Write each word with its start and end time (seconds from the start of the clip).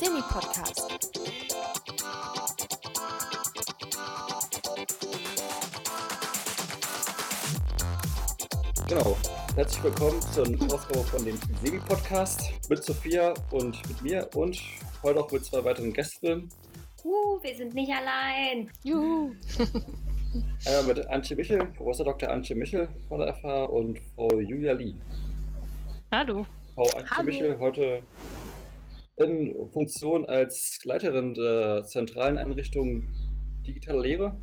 Semi-Podcast. 0.00 0.98
Genau. 8.88 9.16
Herzlich 9.56 9.84
willkommen 9.84 10.22
zur 10.22 10.44
Ausgabe 10.74 11.04
von 11.04 11.22
dem 11.22 11.38
Semi-Podcast 11.62 12.50
mit 12.70 12.82
Sophia 12.82 13.34
und 13.50 13.86
mit 13.88 14.00
mir 14.00 14.26
und 14.34 14.58
heute 15.02 15.20
auch 15.20 15.30
mit 15.30 15.44
zwei 15.44 15.62
weiteren 15.62 15.92
Gästen. 15.92 16.48
Uh, 17.04 17.42
wir 17.42 17.54
sind 17.54 17.74
nicht 17.74 17.92
allein. 17.92 18.70
Juhu. 18.82 19.34
Einmal 20.64 20.94
mit 20.94 21.06
Antje 21.08 21.36
Michel, 21.36 21.66
Professor 21.76 22.06
Dr. 22.06 22.30
Antje 22.30 22.56
Michel 22.56 22.88
von 23.06 23.20
der 23.20 23.34
FH 23.34 23.64
und 23.64 23.98
Frau 24.14 24.40
Julia 24.40 24.72
Lee. 24.72 24.94
Hallo. 26.10 26.46
Frau 26.74 26.84
Antje 26.96 27.10
Hallo. 27.10 27.24
Michel 27.24 27.58
heute 27.58 28.02
in 29.20 29.54
Funktion 29.70 30.24
als 30.26 30.80
Leiterin 30.84 31.34
der 31.34 31.84
zentralen 31.84 32.38
Einrichtung 32.38 33.08
Digitale 33.66 34.02
Lehre. 34.02 34.36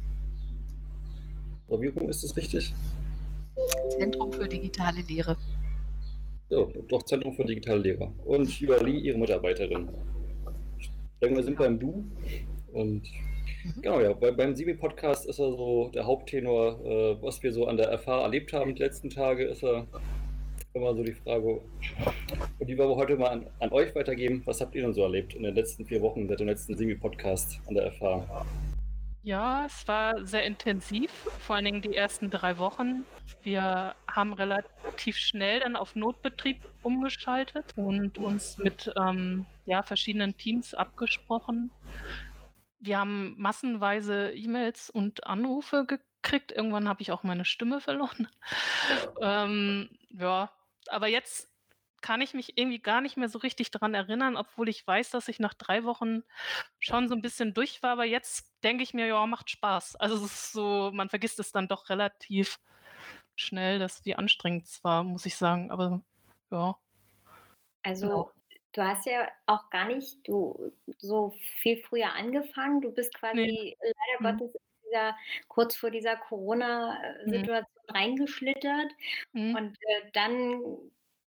Rum 1.70 2.09
ist 2.09 2.23
das 2.23 2.38
richtig? 2.38 2.73
Zentrum 3.98 4.31
für 4.31 4.48
digitale 4.48 5.02
Lehre. 5.02 5.36
So, 6.50 6.72
doch 6.88 7.03
Zentrum 7.03 7.34
für 7.34 7.44
digitale 7.44 7.80
Lehre. 7.80 8.13
Und 8.23 8.59
Lee, 8.59 9.00
ihre 9.00 9.17
Mitarbeiterin. 9.17 9.90
Ich 10.80 10.89
denke, 11.22 11.38
wir 11.38 11.44
sind 11.44 11.58
beim 11.58 11.80
Du. 11.80 12.05
Und 12.72 13.09
genau, 13.81 14.00
ja, 14.00 14.14
bei, 14.14 14.31
beim 14.31 14.55
Sibi-Podcast 14.55 15.25
ist 15.25 15.39
er 15.39 15.52
so 15.52 15.89
der 15.94 16.05
Haupttenor, 16.05 16.80
äh, 16.86 17.22
was 17.22 17.41
wir 17.44 17.52
so 17.52 17.66
an 17.66 17.75
der 17.75 17.98
FH 17.98 18.22
erlebt 18.22 18.53
haben 18.53 18.75
die 18.75 18.84
letzten 18.84 19.09
Tage, 19.09 19.45
ist 19.45 19.64
er 19.64 19.88
immer 20.73 20.95
so 20.95 21.03
die 21.03 21.14
Frage. 21.14 21.62
Und 22.67 22.71
die 22.71 22.77
wollen 22.79 22.89
wir 22.89 22.97
heute 22.97 23.15
mal 23.15 23.29
an, 23.29 23.47
an 23.61 23.71
euch 23.71 23.95
weitergeben. 23.95 24.41
Was 24.43 24.59
habt 24.59 24.75
ihr 24.75 24.81
denn 24.81 24.93
so 24.93 25.01
erlebt 25.01 25.33
in 25.33 25.43
den 25.43 25.55
letzten 25.55 25.85
vier 25.85 26.01
Wochen 26.01 26.27
seit 26.27 26.41
dem 26.41 26.47
letzten 26.47 26.75
Sibi-Podcast 26.75 27.61
an 27.65 27.75
der 27.75 27.93
FH? 27.93 28.45
Ja, 29.23 29.65
es 29.65 29.87
war 29.87 30.25
sehr 30.25 30.43
intensiv, 30.43 31.09
vor 31.39 31.55
allen 31.55 31.63
Dingen 31.63 31.81
die 31.81 31.95
ersten 31.95 32.29
drei 32.29 32.57
Wochen. 32.57 33.05
Wir 33.41 33.95
haben 34.11 34.33
relativ 34.33 35.15
schnell 35.15 35.61
dann 35.61 35.77
auf 35.77 35.95
Notbetrieb 35.95 36.57
umgeschaltet 36.83 37.73
und 37.77 38.17
uns 38.17 38.57
mit 38.57 38.91
ähm, 38.97 39.45
ja, 39.65 39.81
verschiedenen 39.81 40.35
Teams 40.35 40.73
abgesprochen. 40.73 41.71
Wir 42.81 42.99
haben 42.99 43.33
massenweise 43.38 44.33
E-Mails 44.33 44.89
und 44.89 45.25
Anrufe 45.25 45.85
gekriegt. 45.85 46.51
Irgendwann 46.51 46.89
habe 46.89 47.01
ich 47.01 47.13
auch 47.13 47.23
meine 47.23 47.45
Stimme 47.45 47.79
verloren. 47.79 48.27
ähm, 49.21 49.88
ja, 50.09 50.51
aber 50.89 51.07
jetzt 51.07 51.49
kann 52.02 52.22
ich 52.22 52.34
mich 52.34 52.58
irgendwie 52.58 52.80
gar 52.81 53.02
nicht 53.02 53.17
mehr 53.17 53.30
so 53.30 53.40
richtig 53.40 53.72
daran 53.72 53.94
erinnern, 53.94 54.38
obwohl 54.38 54.70
ich 54.70 54.86
weiß, 54.86 55.09
dass 55.12 55.28
ich 55.28 55.40
nach 55.40 55.53
drei 55.53 55.84
Wochen 55.84 56.23
schon 56.80 57.09
so 57.09 57.16
ein 57.16 57.22
bisschen 57.22 57.53
durch 57.53 57.84
war. 57.84 57.92
Aber 57.92 58.06
jetzt 58.06 58.53
denke 58.64 58.84
ich 58.84 58.94
mir, 58.94 59.08
ja, 59.08 59.26
macht 59.28 59.50
Spaß. 59.50 59.95
Also 59.98 60.16
es 60.18 60.23
ist 60.23 60.52
so, 60.53 60.92
man 60.94 61.09
vergisst 61.09 61.40
es 61.40 61.52
dann 61.52 61.68
doch 61.68 61.90
relativ 61.90 62.59
schnell, 63.36 63.80
dass 63.80 64.06
wie 64.06 64.16
anstrengend 64.16 64.66
es 64.66 64.84
war, 64.84 65.03
muss 65.03 65.25
ich 65.25 65.36
sagen. 65.38 65.72
Aber 65.72 66.02
ja. 66.52 66.78
Also, 67.84 68.08
Genau. 68.08 68.31
du 68.73 68.84
hast 68.84 69.06
ja 69.06 69.28
auch 69.45 69.70
gar 69.70 69.88
nicht 69.88 70.28
du, 70.28 70.72
so 70.98 71.34
viel 71.62 71.81
früher 71.84 72.14
angefangen. 72.14 72.81
Du 72.81 72.92
bist 72.92 73.14
quasi 73.16 73.75
leider 73.81 74.34
Mhm. 74.34 74.38
Gottes 74.40 74.62
dieser, 74.86 75.16
kurz 75.48 75.75
vor 75.75 75.92
dieser 75.92 76.16
Corona-Situation 76.18 77.66
reingeschlittert. 77.90 78.92
Mhm. 79.34 79.56
Und 79.58 79.78
äh, 79.81 80.12
dann 80.14 80.62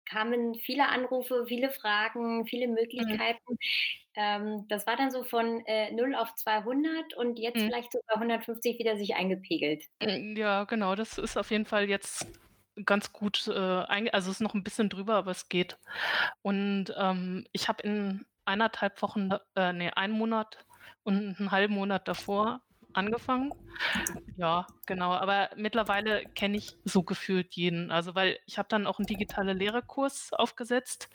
kamen 0.08 0.54
viele 0.56 0.88
Anrufe, 0.88 1.44
viele 1.46 1.70
Fragen, 1.70 2.46
viele 2.46 2.68
Mhm. 2.98 3.18
Möglichkeiten. 3.18 3.56
Ähm, 4.16 4.66
das 4.68 4.86
war 4.86 4.96
dann 4.96 5.10
so 5.10 5.24
von 5.24 5.64
äh, 5.66 5.92
0 5.92 6.14
auf 6.14 6.34
200 6.36 7.14
und 7.16 7.38
jetzt 7.38 7.62
Mhm. 7.62 7.70
vielleicht 7.70 7.92
so 7.92 8.00
bei 8.08 8.18
150 8.20 8.78
wieder 8.78 8.96
sich 8.96 9.14
eingepegelt. 9.16 9.84
Mm, 10.00 10.36
Ja, 10.36 10.64
genau, 10.64 10.94
das 10.94 11.18
ist 11.18 11.36
auf 11.36 11.50
jeden 11.50 11.66
Fall 11.66 11.88
jetzt 11.88 12.26
ganz 12.84 13.12
gut, 13.12 13.46
äh, 13.48 13.52
also 13.52 14.30
es 14.30 14.36
ist 14.36 14.40
noch 14.40 14.54
ein 14.54 14.62
bisschen 14.64 14.88
drüber, 14.88 15.14
aber 15.16 15.30
es 15.32 15.48
geht. 15.48 15.78
Und 16.42 16.92
ähm, 16.96 17.46
ich 17.52 17.68
habe 17.68 17.82
in 17.82 18.26
eineinhalb 18.44 19.02
Wochen, 19.02 19.30
äh, 19.56 19.72
nee, 19.72 19.90
einen 19.90 20.14
Monat 20.14 20.58
und 21.04 21.38
einen 21.38 21.50
halben 21.50 21.74
Monat 21.74 22.08
davor 22.08 22.62
angefangen. 22.98 23.52
Ja, 24.36 24.66
genau. 24.86 25.12
Aber 25.12 25.50
mittlerweile 25.56 26.24
kenne 26.34 26.56
ich 26.58 26.76
so 26.84 27.02
gefühlt 27.02 27.54
jeden. 27.54 27.90
Also 27.90 28.14
weil 28.14 28.38
ich 28.46 28.58
habe 28.58 28.68
dann 28.68 28.86
auch 28.86 28.98
einen 28.98 29.06
digitale 29.06 29.52
Lehrerkurs 29.54 30.32
aufgesetzt 30.32 31.08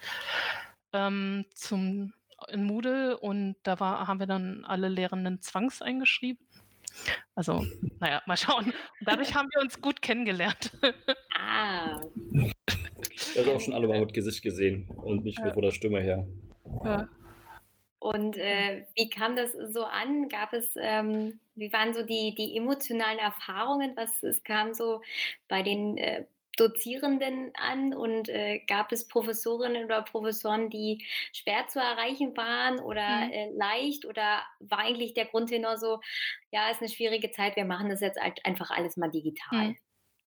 ähm, 0.93 1.45
zum 1.53 2.13
in 2.49 2.65
Moodle 2.65 3.17
und 3.17 3.55
da 3.63 3.79
war, 3.79 4.05
haben 4.07 4.19
wir 4.19 4.27
dann 4.27 4.65
alle 4.65 4.89
Lehrenden 4.89 5.41
zwangseingeschrieben. 5.41 6.45
Also, 7.35 7.65
naja, 7.99 8.21
mal 8.25 8.35
schauen. 8.37 8.65
Und 8.65 8.73
dadurch 9.05 9.33
haben 9.33 9.47
wir 9.53 9.61
uns 9.61 9.79
gut 9.81 10.01
kennengelernt. 10.01 10.71
Ah, 11.45 11.99
Also 13.35 13.51
auch 13.53 13.59
schon 13.59 13.73
alle 13.73 13.87
mal 13.87 13.99
mit 13.99 14.13
Gesicht 14.13 14.43
gesehen 14.43 14.87
und 14.89 15.23
nicht 15.25 15.39
nur 15.39 15.47
Ja. 15.47 15.53
von 15.53 15.63
der 15.63 15.71
Stimme 15.71 15.99
her. 16.01 16.25
ja. 16.85 17.07
Und 18.03 18.35
äh, 18.37 18.85
wie 18.95 19.09
kam 19.09 19.37
das 19.37 19.53
so 19.53 19.85
an? 19.85 20.27
Gab 20.27 20.51
es, 20.51 20.73
ähm, 20.77 21.39
wie 21.55 21.71
waren 21.71 21.93
so 21.93 22.03
die, 22.03 22.35
die 22.35 22.57
emotionalen 22.57 23.17
Erfahrungen? 23.17 23.95
Was 23.95 24.21
es 24.23 24.43
kam 24.43 24.73
so 24.73 25.01
bei 25.47 25.63
den 25.63 25.97
äh, 25.97 26.25
Dozierenden 26.57 27.51
an 27.55 27.93
und 27.93 28.27
äh, 28.27 28.59
gab 28.67 28.91
es 28.91 29.07
Professorinnen 29.07 29.85
oder 29.85 30.01
Professoren, 30.03 30.69
die 30.69 31.05
schwer 31.31 31.67
zu 31.69 31.79
erreichen 31.79 32.35
waren 32.35 32.79
oder 32.81 33.01
Mhm. 33.07 33.31
äh, 33.31 33.49
leicht? 33.55 34.05
Oder 34.05 34.43
war 34.59 34.79
eigentlich 34.79 35.13
der 35.13 35.25
Grundtenor 35.25 35.77
so, 35.77 36.01
ja, 36.51 36.69
ist 36.71 36.81
eine 36.81 36.89
schwierige 36.89 37.31
Zeit, 37.31 37.55
wir 37.55 37.65
machen 37.65 37.87
das 37.89 38.01
jetzt 38.01 38.19
halt 38.21 38.45
einfach 38.45 38.69
alles 38.69 38.97
mal 38.97 39.09
digital? 39.11 39.69
Mhm. 39.69 39.77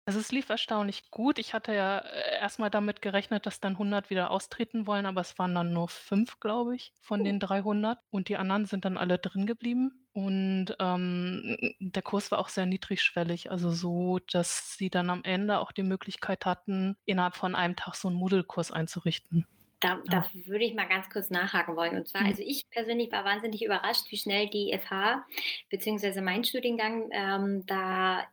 Also 0.06 0.20
es 0.20 0.32
lief 0.34 0.50
erstaunlich 0.50 1.12
gut. 1.12 1.40
Ich 1.40 1.54
hatte 1.54 1.74
ja 1.74 2.00
äh, 2.00 2.40
erstmal 2.40 2.70
damit 2.70 3.02
gerechnet, 3.02 3.46
dass 3.46 3.62
dann 3.62 3.78
100 3.78 4.10
wieder 4.10 4.32
austreten 4.32 4.86
wollen, 4.86 5.06
aber 5.06 5.22
es 5.22 5.40
waren 5.40 5.56
dann 5.56 5.72
nur 5.72 5.88
fünf, 5.88 6.40
glaube 6.42 6.76
ich, 6.76 6.94
von 7.00 7.24
den 7.24 7.40
300. 7.40 8.00
Und 8.10 8.28
die 8.28 8.36
anderen 8.38 8.66
sind 8.66 8.84
dann 8.84 8.98
alle 8.98 9.18
drin 9.18 9.46
geblieben. 9.46 10.06
Und 10.12 10.76
ähm, 10.80 11.58
der 11.80 12.04
Kurs 12.04 12.32
war 12.32 12.40
auch 12.40 12.50
sehr 12.50 12.66
niedrigschwellig, 12.66 13.50
also 13.50 13.72
so, 13.72 14.20
dass 14.32 14.78
sie 14.78 14.90
dann 14.90 15.10
am 15.10 15.24
Ende 15.24 15.60
auch 15.60 15.72
die 15.72 15.84
Möglichkeit 15.84 16.46
hatten, 16.46 16.98
innerhalb 17.06 17.36
von 17.36 17.56
einem 17.56 17.76
Tag 17.78 17.96
so 17.96 18.10
einen 18.10 18.18
Moodle-Kurs 18.18 18.72
einzurichten. 18.72 19.48
Da, 19.80 20.02
da 20.10 20.24
würde 20.46 20.64
ich 20.64 20.76
mal 20.76 20.88
ganz 20.88 21.10
kurz 21.10 21.30
nachhaken 21.30 21.76
wollen. 21.76 21.96
Und 21.98 22.08
zwar, 22.08 22.24
Mhm. 22.24 22.26
also 22.26 22.42
ich 22.42 22.70
persönlich 22.70 23.12
war 23.12 23.26
wahnsinnig 23.26 23.64
überrascht, 23.66 24.10
wie 24.12 24.18
schnell 24.18 24.50
die 24.50 24.72
FH 24.72 25.26
beziehungsweise 25.70 26.22
mein 26.22 26.46
Studiengang 26.46 27.10
ähm, 27.12 27.66
da 27.66 28.26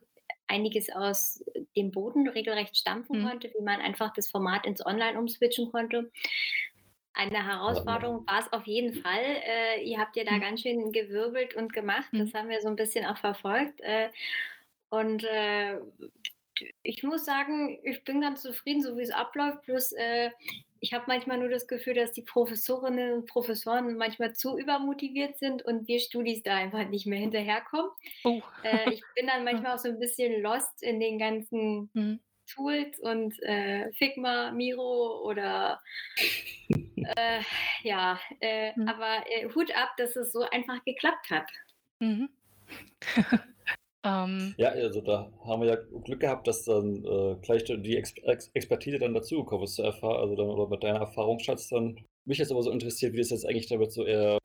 einiges 0.47 0.91
aus 0.91 1.43
dem 1.77 1.91
Boden 1.93 2.29
regelrecht 2.29 2.77
stampfen 2.77 3.19
Mhm. 3.19 3.29
konnte, 3.29 3.51
wie 3.57 3.63
man 3.63 3.81
einfach 3.81 4.13
das 4.15 4.29
Format 4.31 4.67
ins 4.67 4.85
Online 4.85 5.19
umswitchen 5.19 5.71
konnte. 5.73 6.11
Eine 7.13 7.45
Herausforderung 7.47 8.27
war 8.27 8.41
es 8.41 8.53
auf 8.53 8.67
jeden 8.67 8.95
Fall. 8.95 9.23
Äh, 9.25 9.83
ihr 9.83 9.99
habt 9.99 10.17
ja 10.17 10.25
da 10.25 10.33
Mhm. 10.33 10.41
ganz 10.41 10.63
schön 10.63 10.93
gewirbelt 10.93 11.55
und 11.55 11.73
gemacht. 11.73 12.09
Das 12.17 12.33
Mhm. 12.33 12.35
haben 12.35 12.49
wir 12.49 12.61
so 12.61 12.69
ein 12.69 12.77
bisschen 12.77 13.05
auch 13.05 13.19
verfolgt. 13.19 13.81
Äh, 13.81 14.11
und 14.91 15.25
äh, 15.25 15.79
ich 16.83 17.03
muss 17.03 17.25
sagen, 17.25 17.79
ich 17.85 18.05
bin 18.05 18.21
ganz 18.21 18.43
zufrieden, 18.43 18.83
so 18.83 18.97
wie 18.97 19.03
es 19.03 19.11
abläuft. 19.11 19.63
Bloß 19.67 19.93
äh, 19.93 20.31
ich 20.81 20.95
habe 20.95 21.05
manchmal 21.09 21.39
nur 21.39 21.51
das 21.51 21.67
Gefühl, 21.69 21.95
dass 21.95 22.13
die 22.13 22.23
Professorinnen 22.23 23.13
und 23.13 23.27
Professoren 23.27 23.97
manchmal 23.97 24.33
zu 24.35 24.59
übermotiviert 24.59 25.39
sind 25.39 25.63
und 25.63 25.87
wir 25.89 26.01
Studis 26.01 26.43
da 26.43 26.57
einfach 26.57 26.89
nicht 26.89 27.07
mehr 27.07 27.19
hinterherkommen. 27.19 27.91
Oh. 28.25 28.41
Äh, 28.63 28.95
ich 28.95 29.03
bin 29.15 29.27
dann 29.27 29.45
manchmal 29.45 29.75
auch 29.75 29.79
so 29.79 29.89
ein 29.89 29.99
bisschen 29.99 30.41
lost 30.43 30.83
in 30.83 31.01
den 31.01 31.19
ganzen 31.19 31.91
Mhm. 31.93 32.21
Tools 32.47 32.99
und 32.99 33.41
äh, 33.43 33.93
Figma, 33.93 34.51
Miro 34.51 35.23
oder 35.25 35.81
äh, 36.97 37.41
ja, 37.83 38.19
äh, 38.41 38.73
Mhm. 38.75 38.89
aber 38.89 39.25
äh, 39.31 39.49
Hut 39.55 39.75
ab, 39.77 39.91
dass 39.99 40.17
es 40.17 40.33
so 40.33 40.41
einfach 40.51 40.83
geklappt 40.85 41.31
hat. 41.31 41.49
Mhm. 42.01 42.29
ähm, 44.05 44.55
Ja, 44.59 44.71
also 44.71 45.01
da 45.01 45.33
haben 45.45 45.63
wir 45.63 45.69
ja 45.69 45.77
Glück 46.05 46.21
gehabt, 46.21 46.47
dass 46.47 46.65
dann 46.65 47.05
äh, 47.05 47.37
gleich 47.43 47.65
die 47.65 47.97
Ex 47.97 48.15
Ex 48.23 48.51
Expertise 48.55 48.99
dann 48.99 49.15
dazugekommen 49.15 49.65
ist 49.65 49.75
zur 49.75 49.93
FH, 49.93 50.07
also 50.19 50.37
dann 50.37 50.49
oder 50.49 50.69
mit 50.69 50.83
deiner 50.83 51.01
Erfahrungsschatz 51.01 51.69
dann. 51.69 51.99
Mich 52.27 52.37
jetzt 52.39 52.53
aber 52.53 52.63
so 52.63 52.71
interessiert, 52.71 53.15
wie 53.15 53.19
das 53.19 53.31
jetzt 53.31 53.47
eigentlich 53.47 53.67
damit 53.69 53.93
so 53.93 54.05
eher 54.05 54.39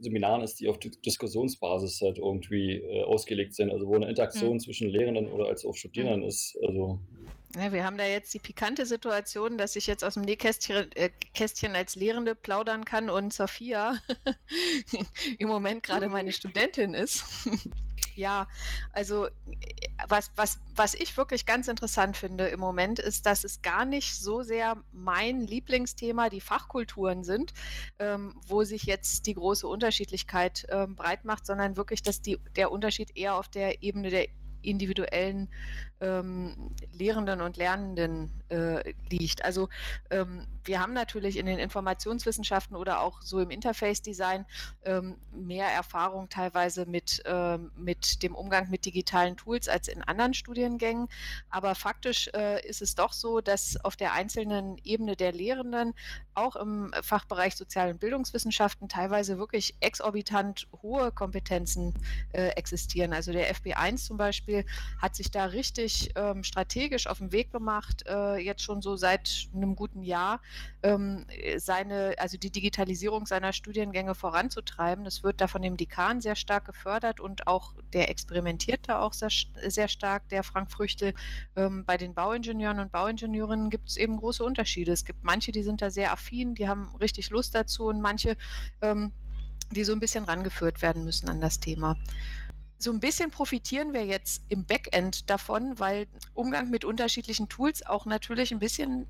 Seminaren 0.00 0.40
ist, 0.42 0.60
die 0.60 0.68
auf 0.68 0.78
Di- 0.78 0.90
Diskussionsbasis 1.04 2.00
halt 2.00 2.18
irgendwie 2.18 2.76
äh, 2.76 3.02
ausgelegt 3.04 3.54
sind, 3.54 3.70
also 3.70 3.86
wo 3.86 3.94
eine 3.96 4.08
Interaktion 4.08 4.54
Mhm. 4.54 4.60
zwischen 4.60 4.88
Lehrenden 4.88 5.28
oder 5.30 5.46
als 5.46 5.64
auch 5.64 5.74
Studierenden 5.74 6.26
ist. 6.26 6.58
Also 6.66 6.98
Ja, 7.54 7.70
wir 7.72 7.84
haben 7.84 7.98
da 7.98 8.06
jetzt 8.06 8.32
die 8.32 8.38
pikante 8.38 8.86
Situation, 8.86 9.58
dass 9.58 9.76
ich 9.76 9.86
jetzt 9.86 10.04
aus 10.04 10.14
dem 10.14 10.22
Nähkästchen 10.22 10.90
äh, 10.96 11.10
Kästchen 11.34 11.76
als 11.76 11.96
Lehrende 11.96 12.34
plaudern 12.34 12.84
kann 12.86 13.10
und 13.10 13.32
Sophia 13.32 13.98
im 15.38 15.48
Moment 15.48 15.82
gerade 15.82 16.08
meine 16.08 16.32
Studentin 16.32 16.94
ist. 16.94 17.24
Ja, 18.18 18.48
also 18.92 19.28
was, 20.08 20.32
was, 20.34 20.58
was 20.74 20.94
ich 20.94 21.16
wirklich 21.16 21.46
ganz 21.46 21.68
interessant 21.68 22.16
finde 22.16 22.48
im 22.48 22.58
Moment, 22.58 22.98
ist, 22.98 23.26
dass 23.26 23.44
es 23.44 23.62
gar 23.62 23.84
nicht 23.84 24.16
so 24.16 24.42
sehr 24.42 24.76
mein 24.90 25.40
Lieblingsthema 25.40 26.28
die 26.28 26.40
Fachkulturen 26.40 27.22
sind, 27.22 27.54
ähm, 28.00 28.34
wo 28.44 28.64
sich 28.64 28.82
jetzt 28.82 29.26
die 29.26 29.34
große 29.34 29.68
Unterschiedlichkeit 29.68 30.66
ähm, 30.68 30.96
breit 30.96 31.24
macht, 31.24 31.46
sondern 31.46 31.76
wirklich, 31.76 32.02
dass 32.02 32.20
die, 32.20 32.38
der 32.56 32.72
Unterschied 32.72 33.16
eher 33.16 33.36
auf 33.36 33.48
der 33.48 33.84
Ebene 33.84 34.10
der 34.10 34.26
individuellen 34.62 35.48
ähm, 36.00 36.70
Lehrenden 36.92 37.40
und 37.40 37.56
Lernenden 37.56 38.30
äh, 38.48 38.94
liegt. 39.10 39.44
Also 39.44 39.68
ähm, 40.10 40.46
wir 40.64 40.80
haben 40.80 40.92
natürlich 40.92 41.36
in 41.36 41.46
den 41.46 41.58
Informationswissenschaften 41.58 42.76
oder 42.76 43.00
auch 43.00 43.22
so 43.22 43.40
im 43.40 43.50
Interface-Design 43.50 44.46
ähm, 44.84 45.16
mehr 45.32 45.66
Erfahrung 45.68 46.28
teilweise 46.28 46.86
mit, 46.86 47.22
ähm, 47.26 47.70
mit 47.76 48.22
dem 48.22 48.34
Umgang 48.34 48.70
mit 48.70 48.84
digitalen 48.84 49.36
Tools 49.36 49.68
als 49.68 49.88
in 49.88 50.02
anderen 50.02 50.34
Studiengängen. 50.34 51.08
Aber 51.50 51.74
faktisch 51.74 52.28
äh, 52.34 52.66
ist 52.66 52.82
es 52.82 52.94
doch 52.94 53.12
so, 53.12 53.40
dass 53.40 53.82
auf 53.84 53.96
der 53.96 54.12
einzelnen 54.12 54.78
Ebene 54.84 55.16
der 55.16 55.32
Lehrenden 55.32 55.94
auch 56.34 56.56
im 56.56 56.92
Fachbereich 57.02 57.56
Sozial- 57.56 57.90
und 57.90 58.00
Bildungswissenschaften 58.00 58.88
teilweise 58.88 59.38
wirklich 59.38 59.74
exorbitant 59.80 60.68
hohe 60.82 61.10
Kompetenzen 61.12 61.94
äh, 62.32 62.48
existieren. 62.50 63.12
Also 63.12 63.32
der 63.32 63.54
FB1 63.54 64.06
zum 64.06 64.16
Beispiel 64.16 64.64
hat 65.00 65.16
sich 65.16 65.30
da 65.30 65.46
richtig 65.46 65.87
wirklich 65.88 66.10
ähm, 66.16 66.44
strategisch 66.44 67.06
auf 67.06 67.18
den 67.18 67.32
Weg 67.32 67.50
gemacht, 67.50 68.04
äh, 68.06 68.36
jetzt 68.36 68.62
schon 68.62 68.82
so 68.82 68.96
seit 68.96 69.48
einem 69.54 69.74
guten 69.74 70.02
Jahr, 70.02 70.40
ähm, 70.82 71.24
seine, 71.56 72.14
also 72.18 72.36
die 72.36 72.50
Digitalisierung 72.50 73.26
seiner 73.26 73.52
Studiengänge 73.52 74.14
voranzutreiben. 74.14 75.04
Das 75.04 75.22
wird 75.22 75.40
da 75.40 75.46
von 75.46 75.62
dem 75.62 75.76
Dekan 75.76 76.20
sehr 76.20 76.36
stark 76.36 76.66
gefördert 76.66 77.20
und 77.20 77.46
auch 77.46 77.74
der 77.92 78.10
experimentiert 78.10 78.88
da 78.88 79.00
auch 79.00 79.14
sehr, 79.14 79.30
sehr 79.66 79.88
stark, 79.88 80.28
der 80.28 80.42
Frank 80.42 80.70
Früchte. 80.70 81.14
Ähm, 81.56 81.84
bei 81.86 81.96
den 81.96 82.14
Bauingenieuren 82.14 82.80
und 82.80 82.92
Bauingenieurinnen 82.92 83.70
gibt 83.70 83.88
es 83.88 83.96
eben 83.96 84.18
große 84.18 84.44
Unterschiede. 84.44 84.92
Es 84.92 85.04
gibt 85.04 85.24
manche, 85.24 85.52
die 85.52 85.62
sind 85.62 85.80
da 85.80 85.90
sehr 85.90 86.12
affin, 86.12 86.54
die 86.54 86.68
haben 86.68 86.94
richtig 87.00 87.30
Lust 87.30 87.54
dazu 87.54 87.86
und 87.86 88.02
manche, 88.02 88.36
ähm, 88.82 89.12
die 89.70 89.84
so 89.84 89.92
ein 89.92 90.00
bisschen 90.00 90.24
rangeführt 90.24 90.82
werden 90.82 91.04
müssen 91.04 91.28
an 91.28 91.40
das 91.40 91.60
Thema 91.60 91.96
so 92.78 92.92
ein 92.92 93.00
bisschen 93.00 93.30
profitieren 93.30 93.92
wir 93.92 94.06
jetzt 94.06 94.42
im 94.48 94.64
Backend 94.64 95.28
davon, 95.28 95.78
weil 95.80 96.06
Umgang 96.32 96.70
mit 96.70 96.84
unterschiedlichen 96.84 97.48
Tools 97.48 97.84
auch 97.84 98.06
natürlich 98.06 98.52
ein 98.52 98.60
bisschen 98.60 99.06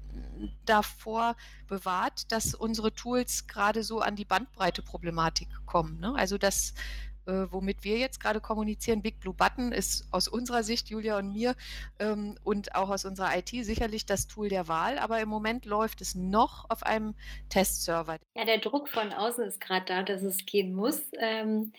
davor 0.64 1.36
bewahrt, 1.66 2.32
dass 2.32 2.54
unsere 2.54 2.94
Tools 2.94 3.46
gerade 3.46 3.82
so 3.82 4.00
an 4.00 4.16
die 4.16 4.24
Bandbreite-Problematik 4.24 5.48
kommen. 5.66 6.00
Ne? 6.00 6.14
Also 6.16 6.38
das, 6.38 6.72
äh, 7.26 7.46
womit 7.50 7.84
wir 7.84 7.98
jetzt 7.98 8.20
gerade 8.20 8.40
kommunizieren, 8.40 9.02
Big 9.02 9.20
Blue 9.20 9.34
Button 9.34 9.72
ist 9.72 10.08
aus 10.12 10.28
unserer 10.28 10.62
Sicht, 10.62 10.88
Julia 10.88 11.18
und 11.18 11.32
mir, 11.34 11.54
ähm, 11.98 12.38
und 12.44 12.74
auch 12.74 12.88
aus 12.88 13.04
unserer 13.04 13.36
IT 13.36 13.50
sicherlich 13.50 14.06
das 14.06 14.28
Tool 14.28 14.48
der 14.48 14.66
Wahl, 14.68 14.98
aber 14.98 15.20
im 15.20 15.28
Moment 15.28 15.66
läuft 15.66 16.00
es 16.00 16.14
noch 16.14 16.70
auf 16.70 16.84
einem 16.84 17.14
Testserver. 17.50 18.16
Ja, 18.34 18.46
der 18.46 18.58
Druck 18.58 18.88
von 18.88 19.12
außen 19.12 19.44
ist 19.44 19.60
gerade 19.60 19.84
da, 19.84 20.02
dass 20.02 20.22
es 20.22 20.46
gehen 20.46 20.74
muss. 20.74 21.02
Ähm, 21.18 21.74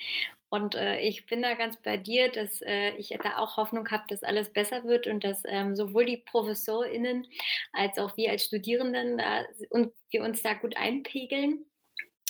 und 0.50 0.76
äh, 0.76 1.00
ich 1.02 1.26
bin 1.28 1.42
da 1.42 1.54
ganz 1.54 1.78
bei 1.82 1.98
dir, 1.98 2.32
dass 2.32 2.62
äh, 2.62 2.92
ich 2.98 3.10
da 3.22 3.38
auch 3.38 3.58
Hoffnung 3.58 3.90
habe, 3.92 4.04
dass 4.08 4.24
alles 4.24 4.52
besser 4.52 4.84
wird 4.84 5.06
und 5.06 5.24
dass 5.24 5.44
ähm, 5.46 5.76
sowohl 5.76 6.06
die 6.06 6.18
ProfessorInnen 6.18 7.28
als 7.72 8.00
auch 8.00 8.18
wir 8.18 8.32
als 8.32 8.46
Studierenden 8.46 9.20
äh, 9.20 9.46
und 9.70 9.94
wir 10.10 10.24
uns 10.24 10.42
da 10.42 10.54
gut 10.54 10.76
einpegeln. 10.76 11.66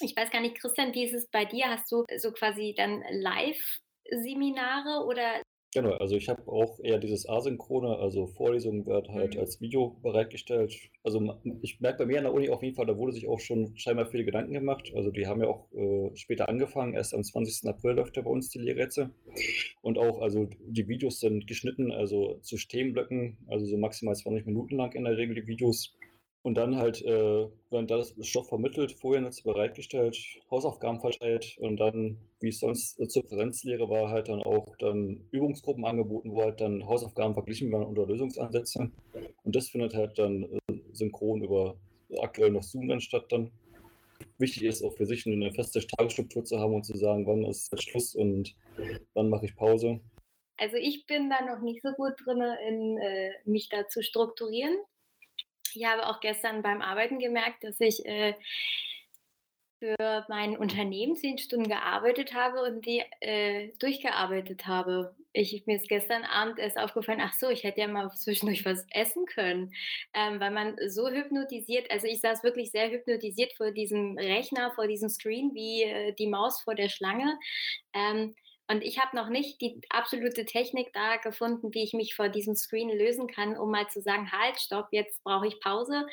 Ich 0.02 0.16
weiß 0.16 0.32
gar 0.32 0.42
nicht, 0.42 0.60
Christian, 0.60 0.94
wie 0.94 1.06
ist 1.06 1.14
es 1.14 1.28
bei 1.28 1.46
dir? 1.46 1.68
Hast 1.70 1.92
du 1.92 2.06
so 2.18 2.32
quasi 2.32 2.74
dann 2.76 3.04
Live-Seminare 3.10 5.06
oder 5.06 5.42
Genau, 5.72 5.92
also 5.92 6.16
ich 6.16 6.30
habe 6.30 6.48
auch 6.48 6.80
eher 6.80 6.98
dieses 6.98 7.30
Asynchrone, 7.30 7.98
also 7.98 8.26
Vorlesungen 8.26 8.88
werden 8.88 9.14
halt 9.14 9.36
mhm. 9.36 9.42
als 9.42 9.62
Video 9.62 9.96
bereitgestellt. 10.02 10.76
Also 11.04 11.36
ich 11.62 11.80
merke 11.80 12.00
bei 12.00 12.06
mir 12.08 12.18
an 12.18 12.24
der 12.24 12.34
Uni 12.34 12.50
auf 12.50 12.64
jeden 12.64 12.76
Fall, 12.76 12.88
da 12.88 12.98
wurde 12.98 13.12
sich 13.12 13.28
auch 13.28 13.40
schon 13.40 13.78
scheinbar 13.78 14.08
viele 14.08 14.26
Gedanken 14.26 14.54
gemacht. 14.54 14.92
Also 14.96 15.12
die 15.12 15.28
haben 15.28 15.42
ja 15.42 15.48
auch 15.48 15.72
äh, 15.74 16.10
später 16.16 16.50
angefangen, 16.50 16.96
erst 16.96 17.14
am 17.14 17.24
20. 17.24 17.70
April 17.70 17.94
läuft 17.94 18.18
ja 18.18 18.24
bei 18.24 18.32
uns 18.32 18.50
die 18.50 18.58
Lehrrätsel. 18.58 19.12
Und 19.84 20.00
auch, 20.00 20.22
also 20.22 20.50
die 20.66 20.88
Videos 20.88 21.20
sind 21.20 21.46
geschnitten, 21.46 21.92
also 21.92 22.40
zu 22.42 22.58
Stehenblöcken, 22.58 23.38
also 23.48 23.68
so 23.68 23.78
maximal 23.78 24.16
20 24.16 24.48
Minuten 24.48 24.76
lang 24.76 24.94
in 24.94 25.04
der 25.04 25.18
Regel 25.18 25.36
die 25.36 25.46
Videos. 25.46 25.99
Und 26.50 26.56
dann 26.56 26.78
halt, 26.78 27.06
äh, 27.06 27.48
werden 27.70 27.86
das 27.86 28.16
Stoff 28.22 28.50
vermittelt, 28.50 28.94
Foliennetze 28.94 29.44
bereitgestellt, 29.44 30.18
Hausaufgaben 30.50 31.00
verteilt 31.00 31.56
und 31.60 31.78
dann, 31.78 32.18
wie 32.40 32.50
es 32.50 32.60
sonst 32.60 32.98
zur 33.12 33.28
Präsenzlehre 33.28 33.88
war, 33.88 34.10
halt 34.10 34.30
dann 34.30 34.42
auch 34.42 34.76
dann 34.80 35.22
Übungsgruppen 35.30 35.86
angeboten, 35.86 36.32
wo 36.32 36.42
halt 36.42 36.60
dann 36.60 36.88
Hausaufgaben 36.88 37.36
verglichen 37.36 37.72
werden 37.72 37.86
unter 37.86 38.08
Lösungsansätze. 38.08 38.90
Und 39.44 39.56
das 39.56 39.70
findet 39.70 39.94
halt 39.94 40.18
dann 40.18 40.42
äh, 40.46 40.74
synchron 40.92 41.44
über 41.44 41.76
aktuell 42.18 42.50
noch 42.50 42.64
Zoom 42.64 42.88
dann 42.88 43.00
statt 43.00 43.26
dann. 43.30 43.52
Wichtig 44.40 44.64
ist 44.64 44.84
auch 44.84 44.94
für 44.94 45.06
sich 45.06 45.28
eine 45.28 45.54
feste 45.54 45.86
Tagesstruktur 45.86 46.46
zu 46.46 46.60
haben 46.60 46.74
und 46.74 46.84
zu 46.84 46.98
sagen, 46.98 47.28
wann 47.28 47.46
ist 47.46 47.80
Schluss 47.80 48.16
und 48.16 48.56
wann 49.14 49.30
mache 49.30 49.46
ich 49.46 49.56
Pause. 49.56 50.00
Also 50.58 50.78
ich 50.78 51.06
bin 51.06 51.30
da 51.30 51.46
noch 51.46 51.62
nicht 51.62 51.84
so 51.84 51.92
gut 51.92 52.14
drin, 52.26 52.42
in 52.68 52.98
äh, 52.98 53.34
mich 53.46 53.70
da 53.70 53.88
zu 53.88 54.02
strukturieren. 54.02 54.76
Ich 55.76 55.86
habe 55.86 56.08
auch 56.08 56.20
gestern 56.20 56.62
beim 56.62 56.82
Arbeiten 56.82 57.20
gemerkt, 57.20 57.64
dass 57.64 57.80
ich 57.80 58.06
äh, 58.06 58.34
für 59.80 60.26
mein 60.28 60.58
Unternehmen 60.58 61.16
zehn 61.16 61.38
Stunden 61.38 61.70
gearbeitet 61.70 62.34
habe 62.34 62.64
und 62.64 62.86
die 62.86 63.02
äh, 63.22 63.72
durchgearbeitet 63.80 64.68
habe. 64.68 65.16
Ich, 65.32 65.66
mir 65.68 65.78
ist 65.78 65.88
gestern 65.88 66.24
Abend 66.26 66.60
erst 66.60 66.78
aufgefallen, 66.78 67.22
ach 67.22 67.34
so, 67.34 67.50
ich 67.50 67.64
hätte 67.64 67.80
ja 67.80 67.88
mal 67.88 68.10
zwischendurch 68.12 68.66
was 68.66 68.86
essen 68.92 69.26
können, 69.26 69.72
ähm, 70.14 70.40
weil 70.40 70.52
man 70.52 70.76
so 70.88 71.10
hypnotisiert, 71.10 71.90
also 71.92 72.08
ich 72.08 72.20
saß 72.20 72.44
wirklich 72.44 72.72
sehr 72.72 72.90
hypnotisiert 72.90 73.54
vor 73.54 73.72
diesem 73.72 74.18
Rechner, 74.18 74.72
vor 74.76 74.88
diesem 74.88 75.10
Screen, 75.10 75.52
wie 75.54 75.84
äh, 75.84 76.14
die 76.14 76.28
Maus 76.28 76.62
vor 76.62 76.76
der 76.76 76.90
Schlange. 76.90 77.40
Ähm, 77.94 78.36
und 78.70 78.84
ich 78.84 79.00
habe 79.00 79.16
noch 79.16 79.30
nicht 79.30 79.60
die 79.62 79.82
absolute 79.90 80.46
Technik 80.46 80.94
da 80.94 81.18
gefunden, 81.18 81.74
wie 81.74 81.84
ich 81.84 81.94
mich 81.94 82.14
vor 82.14 82.30
diesem 82.30 82.56
Screen 82.56 82.90
lösen 82.90 83.28
kann, 83.28 83.58
um 83.58 83.72
mal 83.72 83.88
zu 83.88 84.00
sagen, 84.00 84.32
halt, 84.32 84.60
stopp, 84.60 84.90
jetzt 84.92 85.24
brauche 85.24 85.48
ich 85.48 85.60
Pause. 85.60 86.06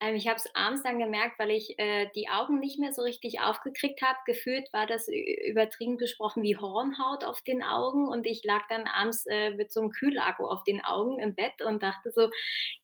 Ähm, 0.00 0.14
ich 0.14 0.28
habe 0.28 0.36
es 0.36 0.54
abends 0.54 0.84
dann 0.84 1.00
gemerkt, 1.00 1.40
weil 1.40 1.50
ich 1.50 1.76
äh, 1.78 2.08
die 2.14 2.28
Augen 2.28 2.60
nicht 2.60 2.78
mehr 2.78 2.92
so 2.92 3.02
richtig 3.02 3.40
aufgekriegt 3.40 4.00
habe. 4.00 4.18
Gefühlt 4.26 4.72
war 4.72 4.86
das 4.86 5.08
übertrieben 5.08 5.98
gesprochen 5.98 6.44
wie 6.44 6.56
Hornhaut 6.56 7.24
auf 7.24 7.42
den 7.42 7.64
Augen 7.64 8.06
und 8.08 8.26
ich 8.26 8.44
lag 8.44 8.62
dann 8.68 8.86
abends 8.86 9.26
äh, 9.26 9.50
mit 9.50 9.72
so 9.72 9.80
einem 9.80 9.90
Kühlakku 9.90 10.46
auf 10.46 10.62
den 10.62 10.84
Augen 10.84 11.18
im 11.18 11.34
Bett 11.34 11.62
und 11.62 11.82
dachte 11.82 12.12
so, 12.12 12.30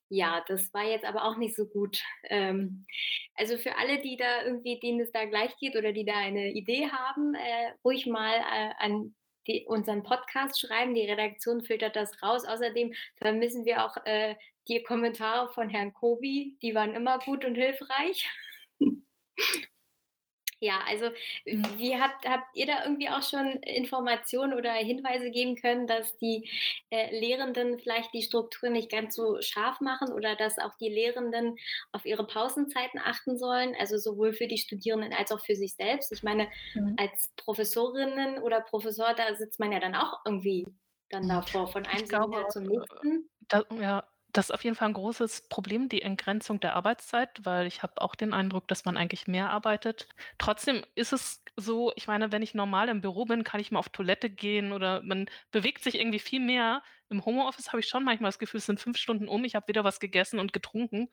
ja, 0.08 0.44
das 0.48 0.74
war 0.74 0.84
jetzt 0.84 1.04
aber 1.04 1.24
auch 1.24 1.36
nicht 1.36 1.54
so 1.54 1.66
gut. 1.66 2.02
Ähm, 2.24 2.84
also 3.36 3.56
für 3.58 3.76
alle, 3.78 4.00
die 4.00 4.16
da 4.16 4.42
irgendwie, 4.44 4.80
denen 4.80 5.00
es 5.00 5.12
da 5.12 5.24
gleich 5.24 5.56
geht 5.58 5.76
oder 5.76 5.92
die 5.92 6.04
da 6.04 6.14
eine 6.14 6.50
Idee 6.50 6.90
haben, 6.90 7.34
äh, 7.34 7.72
ruhig 7.84 8.06
mal 8.06 8.34
äh, 8.34 8.70
an 8.78 9.14
die 9.50 9.64
unseren 9.66 10.02
Podcast 10.02 10.60
schreiben. 10.60 10.94
Die 10.94 11.04
Redaktion 11.04 11.62
filtert 11.62 11.96
das 11.96 12.22
raus. 12.22 12.44
Außerdem 12.44 12.94
vermissen 13.16 13.64
wir 13.64 13.84
auch 13.84 13.96
äh, 14.04 14.36
die 14.68 14.82
Kommentare 14.82 15.52
von 15.52 15.68
Herrn 15.68 15.92
Kobi. 15.92 16.56
Die 16.62 16.74
waren 16.74 16.94
immer 16.94 17.18
gut 17.18 17.44
und 17.44 17.56
hilfreich. 17.56 18.28
Ja, 20.60 20.80
also 20.86 21.06
wie 21.44 21.98
habt, 21.98 22.28
habt 22.28 22.54
ihr 22.54 22.66
da 22.66 22.84
irgendwie 22.84 23.08
auch 23.08 23.22
schon 23.22 23.46
Informationen 23.62 24.52
oder 24.52 24.72
Hinweise 24.74 25.30
geben 25.30 25.56
können, 25.56 25.86
dass 25.86 26.18
die 26.18 26.50
äh, 26.90 27.18
Lehrenden 27.18 27.78
vielleicht 27.78 28.12
die 28.12 28.22
Struktur 28.22 28.68
nicht 28.68 28.90
ganz 28.90 29.16
so 29.16 29.40
scharf 29.40 29.80
machen 29.80 30.12
oder 30.12 30.36
dass 30.36 30.58
auch 30.58 30.74
die 30.74 30.90
Lehrenden 30.90 31.56
auf 31.92 32.04
ihre 32.04 32.26
Pausenzeiten 32.26 33.00
achten 33.02 33.38
sollen, 33.38 33.74
also 33.78 33.96
sowohl 33.96 34.34
für 34.34 34.48
die 34.48 34.58
Studierenden 34.58 35.14
als 35.14 35.32
auch 35.32 35.40
für 35.40 35.56
sich 35.56 35.74
selbst? 35.74 36.12
Ich 36.12 36.22
meine, 36.22 36.46
mhm. 36.74 36.94
als 36.98 37.32
Professorinnen 37.36 38.42
oder 38.42 38.60
Professor, 38.60 39.14
da 39.14 39.34
sitzt 39.34 39.60
man 39.60 39.72
ja 39.72 39.80
dann 39.80 39.94
auch 39.94 40.20
irgendwie 40.26 40.66
dann 41.08 41.26
davor, 41.26 41.68
von 41.68 41.86
einem 41.86 42.06
Seminar 42.06 42.48
zum 42.48 42.64
nächsten. 42.64 43.30
Da, 43.48 43.64
ja, 43.80 44.04
das 44.32 44.46
ist 44.46 44.50
auf 44.52 44.64
jeden 44.64 44.76
Fall 44.76 44.88
ein 44.88 44.94
großes 44.94 45.48
Problem, 45.48 45.88
die 45.88 46.02
Entgrenzung 46.02 46.60
der 46.60 46.76
Arbeitszeit, 46.76 47.30
weil 47.44 47.66
ich 47.66 47.82
habe 47.82 48.00
auch 48.00 48.14
den 48.14 48.32
Eindruck, 48.32 48.68
dass 48.68 48.84
man 48.84 48.96
eigentlich 48.96 49.26
mehr 49.26 49.50
arbeitet. 49.50 50.08
Trotzdem 50.38 50.82
ist 50.94 51.12
es 51.12 51.42
so, 51.56 51.92
ich 51.96 52.06
meine, 52.06 52.32
wenn 52.32 52.42
ich 52.42 52.54
normal 52.54 52.88
im 52.88 53.00
Büro 53.00 53.24
bin, 53.24 53.44
kann 53.44 53.60
ich 53.60 53.70
mal 53.70 53.78
auf 53.78 53.88
Toilette 53.90 54.30
gehen 54.30 54.72
oder 54.72 55.02
man 55.02 55.26
bewegt 55.50 55.82
sich 55.84 55.96
irgendwie 55.98 56.18
viel 56.18 56.40
mehr. 56.40 56.82
Im 57.10 57.24
Homeoffice 57.24 57.68
habe 57.68 57.80
ich 57.80 57.88
schon 57.88 58.04
manchmal 58.04 58.28
das 58.28 58.38
Gefühl, 58.38 58.58
es 58.58 58.66
sind 58.66 58.80
fünf 58.80 58.96
Stunden 58.96 59.28
um, 59.28 59.44
ich 59.44 59.54
habe 59.54 59.68
wieder 59.68 59.84
was 59.84 60.00
gegessen 60.00 60.38
und 60.38 60.52
getrunken 60.52 61.08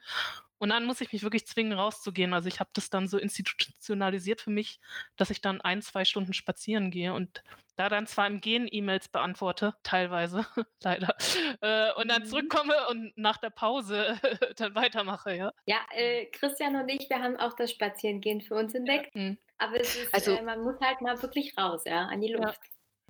und 0.60 0.70
dann 0.70 0.86
muss 0.86 1.01
ich 1.01 1.12
mich 1.12 1.24
wirklich 1.24 1.46
zwingen, 1.46 1.74
rauszugehen. 1.74 2.34
Also 2.34 2.48
ich 2.48 2.60
habe 2.60 2.70
das 2.74 2.89
dann 2.89 3.08
so 3.08 3.18
institutionalisiert 3.18 4.42
für 4.42 4.50
mich, 4.50 4.80
dass 5.16 5.30
ich 5.30 5.42
dann 5.42 5.62
ein, 5.62 5.82
zwei 5.82 6.06
Stunden 6.06 6.34
spazieren 6.34 6.92
gehe 6.92 7.13
und 7.13 7.44
da 7.75 7.89
dann 7.89 8.08
zwar 8.08 8.27
im 8.27 8.42
Gehen 8.42 8.68
E-Mails 8.70 9.08
beantworte, 9.08 9.75
teilweise, 9.84 10.46
leider, 10.84 11.16
äh, 11.62 11.94
und 11.94 12.10
dann 12.10 12.24
mhm. 12.24 12.27
zurückkomme 12.27 12.74
und 12.89 13.16
nach 13.18 13.38
der 13.38 13.51
Pause 13.51 14.20
dann 14.58 14.74
weitermache, 14.75 15.36
ja. 15.36 15.54
Ja, 15.66 15.80
äh, 15.92 16.25
Christian 16.27 16.75
und 16.75 16.89
ich, 16.89 17.10
wir 17.10 17.22
haben 17.22 17.38
auch 17.38 17.54
das 17.56 17.72
Spazierengehen 17.72 18.42
für 18.42 18.56
uns 18.56 18.74
entdeckt. 18.74 19.16
Mhm. 19.16 19.38
Aber 19.60 19.80
ist, 19.80 20.13
also, 20.13 20.32
äh, 20.32 20.42
man 20.42 20.62
muss 20.62 20.80
halt 20.82 21.01
mal 21.01 21.22
wirklich 21.22 21.56
raus, 21.58 21.84
ja, 21.86 22.06
an 22.06 22.22
die 22.22 22.34
Luft. 22.34 22.60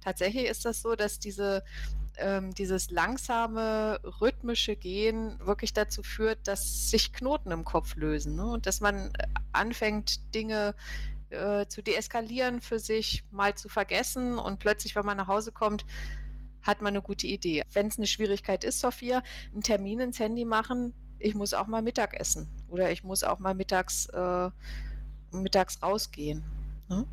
Tatsächlich 0.03 0.45
ist 0.45 0.63
das 0.63 0.81
so, 0.81 0.95
dass 0.95 1.19
diese 1.19 1.63
ähm, 2.17 2.53
dieses 2.53 2.91
langsame, 2.91 3.99
rhythmische 4.21 4.75
Gehen 4.75 5.39
wirklich 5.39 5.73
dazu 5.73 6.03
führt, 6.03 6.47
dass 6.47 6.89
sich 6.89 7.13
Knoten 7.13 7.51
im 7.51 7.63
Kopf 7.63 7.95
lösen 7.95 8.35
ne? 8.35 8.45
und 8.45 8.65
dass 8.65 8.81
man 8.81 9.13
äh, 9.15 9.27
anfängt, 9.51 10.33
Dinge 10.33 10.75
äh, 11.29 11.65
zu 11.67 11.81
deeskalieren 11.81 12.61
für 12.61 12.79
sich, 12.79 13.23
mal 13.31 13.55
zu 13.55 13.69
vergessen 13.69 14.37
und 14.37 14.59
plötzlich, 14.59 14.95
wenn 14.95 15.05
man 15.05 15.17
nach 15.17 15.27
Hause 15.27 15.51
kommt, 15.51 15.85
hat 16.61 16.81
man 16.81 16.93
eine 16.93 17.01
gute 17.01 17.27
Idee. 17.27 17.63
Wenn 17.73 17.87
es 17.87 17.97
eine 17.97 18.07
Schwierigkeit 18.07 18.63
ist, 18.63 18.79
Sophia, 18.79 19.23
einen 19.53 19.63
Termin 19.63 19.99
ins 19.99 20.19
Handy 20.19 20.45
machen, 20.45 20.93
ich 21.19 21.35
muss 21.35 21.53
auch 21.53 21.67
mal 21.67 21.81
Mittag 21.81 22.19
essen 22.19 22.47
oder 22.67 22.91
ich 22.91 23.03
muss 23.03 23.23
auch 23.23 23.39
mal 23.39 23.55
mittags, 23.55 24.07
äh, 24.07 24.49
mittags 25.31 25.81
rausgehen. 25.81 26.43
Ne? 26.89 27.05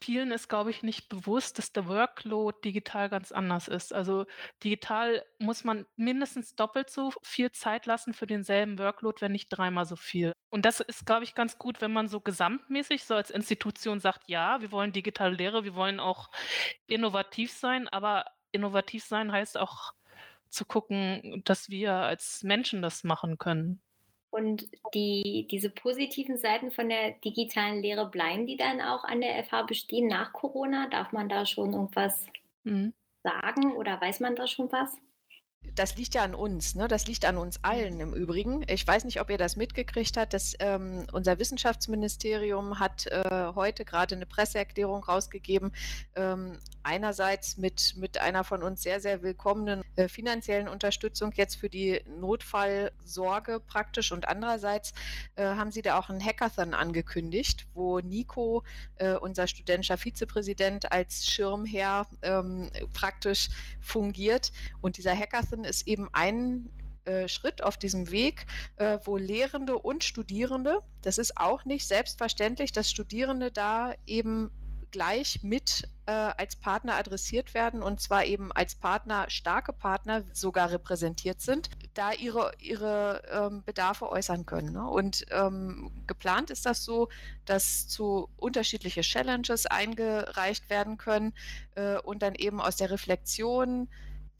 Vielen 0.00 0.30
ist, 0.30 0.48
glaube 0.48 0.70
ich, 0.70 0.82
nicht 0.82 1.08
bewusst, 1.08 1.58
dass 1.58 1.72
der 1.72 1.86
Workload 1.88 2.58
digital 2.64 3.08
ganz 3.08 3.32
anders 3.32 3.68
ist. 3.68 3.92
Also 3.92 4.26
digital 4.62 5.24
muss 5.38 5.64
man 5.64 5.86
mindestens 5.96 6.54
doppelt 6.54 6.90
so 6.90 7.12
viel 7.22 7.52
Zeit 7.52 7.86
lassen 7.86 8.12
für 8.12 8.26
denselben 8.26 8.78
Workload, 8.78 9.20
wenn 9.20 9.32
nicht 9.32 9.48
dreimal 9.48 9.86
so 9.86 9.96
viel. 9.96 10.32
Und 10.50 10.64
das 10.64 10.80
ist, 10.80 11.06
glaube 11.06 11.24
ich, 11.24 11.34
ganz 11.34 11.58
gut, 11.58 11.80
wenn 11.80 11.92
man 11.92 12.08
so 12.08 12.20
gesamtmäßig 12.20 13.04
so 13.04 13.14
als 13.14 13.30
Institution 13.30 14.00
sagt, 14.00 14.28
ja, 14.28 14.60
wir 14.60 14.72
wollen 14.72 14.92
digitale 14.92 15.34
Lehre, 15.34 15.64
wir 15.64 15.74
wollen 15.74 16.00
auch 16.00 16.30
innovativ 16.86 17.52
sein, 17.52 17.88
aber 17.88 18.26
innovativ 18.52 19.04
sein 19.04 19.32
heißt 19.32 19.58
auch 19.58 19.92
zu 20.48 20.64
gucken, 20.64 21.42
dass 21.44 21.68
wir 21.68 21.92
als 21.94 22.42
Menschen 22.42 22.82
das 22.82 23.04
machen 23.04 23.38
können. 23.38 23.80
Und 24.30 24.68
die, 24.92 25.46
diese 25.50 25.70
positiven 25.70 26.36
Seiten 26.36 26.70
von 26.70 26.88
der 26.88 27.12
digitalen 27.12 27.80
Lehre, 27.80 28.10
bleiben 28.10 28.46
die 28.46 28.56
dann 28.56 28.80
auch 28.80 29.04
an 29.04 29.20
der 29.20 29.42
FH 29.44 29.62
bestehen 29.62 30.08
nach 30.08 30.32
Corona? 30.32 30.88
Darf 30.88 31.12
man 31.12 31.28
da 31.28 31.46
schon 31.46 31.72
irgendwas 31.72 32.26
mhm. 32.64 32.92
sagen 33.22 33.72
oder 33.72 34.00
weiß 34.00 34.20
man 34.20 34.36
da 34.36 34.46
schon 34.46 34.70
was? 34.72 34.96
Das 35.74 35.96
liegt 35.96 36.14
ja 36.14 36.22
an 36.22 36.34
uns, 36.34 36.74
ne? 36.74 36.88
das 36.88 37.06
liegt 37.06 37.24
an 37.24 37.36
uns 37.36 37.62
allen 37.62 38.00
im 38.00 38.14
Übrigen. 38.14 38.64
Ich 38.68 38.86
weiß 38.86 39.04
nicht, 39.04 39.20
ob 39.20 39.30
ihr 39.30 39.38
das 39.38 39.56
mitgekriegt 39.56 40.16
habt, 40.16 40.32
dass 40.32 40.54
ähm, 40.60 41.06
unser 41.12 41.38
Wissenschaftsministerium 41.38 42.78
hat 42.78 43.06
äh, 43.06 43.52
heute 43.54 43.84
gerade 43.84 44.14
eine 44.14 44.26
Presseerklärung 44.26 45.04
rausgegeben, 45.04 45.72
ähm, 46.14 46.58
einerseits 46.82 47.56
mit, 47.56 47.94
mit 47.96 48.18
einer 48.18 48.44
von 48.44 48.62
uns 48.62 48.82
sehr, 48.82 49.00
sehr 49.00 49.22
willkommenen 49.22 49.82
äh, 49.96 50.08
finanziellen 50.08 50.68
Unterstützung 50.68 51.32
jetzt 51.34 51.56
für 51.56 51.68
die 51.68 52.00
Notfallsorge 52.20 53.60
praktisch 53.60 54.12
und 54.12 54.28
andererseits 54.28 54.94
äh, 55.34 55.44
haben 55.44 55.72
sie 55.72 55.82
da 55.82 55.98
auch 55.98 56.08
einen 56.08 56.24
Hackathon 56.24 56.74
angekündigt, 56.74 57.66
wo 57.74 57.98
Nico, 57.98 58.62
äh, 58.96 59.14
unser 59.14 59.46
studentischer 59.48 59.96
Vizepräsident, 59.96 60.92
als 60.92 61.26
Schirmherr 61.26 62.06
ähm, 62.22 62.70
praktisch 62.92 63.48
fungiert 63.80 64.52
und 64.80 64.96
dieser 64.96 65.16
Hackathon 65.16 65.55
ist 65.64 65.86
eben 65.86 66.08
ein 66.12 66.70
äh, 67.04 67.28
Schritt 67.28 67.62
auf 67.62 67.76
diesem 67.76 68.10
Weg, 68.10 68.46
äh, 68.76 68.98
wo 69.04 69.16
Lehrende 69.16 69.78
und 69.78 70.02
Studierende, 70.02 70.80
das 71.02 71.18
ist 71.18 71.36
auch 71.36 71.64
nicht 71.64 71.86
selbstverständlich, 71.86 72.72
dass 72.72 72.90
Studierende 72.90 73.52
da 73.52 73.94
eben 74.06 74.50
gleich 74.90 75.42
mit 75.42 75.88
äh, 76.06 76.10
als 76.12 76.56
Partner 76.56 76.94
adressiert 76.94 77.54
werden 77.54 77.82
und 77.82 78.00
zwar 78.00 78.24
eben 78.24 78.50
als 78.52 78.74
Partner, 78.74 79.26
starke 79.28 79.72
Partner 79.72 80.22
sogar 80.32 80.70
repräsentiert 80.70 81.40
sind, 81.40 81.68
da 81.94 82.12
ihre, 82.12 82.52
ihre 82.58 83.22
ähm, 83.30 83.62
Bedarfe 83.64 84.08
äußern 84.10 84.46
können. 84.46 84.72
Ne? 84.72 84.88
Und 84.88 85.26
ähm, 85.30 85.90
geplant 86.06 86.50
ist 86.50 86.66
das 86.66 86.84
so, 86.84 87.08
dass 87.44 87.88
zu 87.88 88.28
unterschiedliche 88.36 89.02
Challenges 89.02 89.66
eingereicht 89.66 90.70
werden 90.70 90.96
können 90.96 91.34
äh, 91.74 91.98
und 91.98 92.22
dann 92.22 92.34
eben 92.34 92.60
aus 92.60 92.76
der 92.76 92.90
Reflexion 92.90 93.88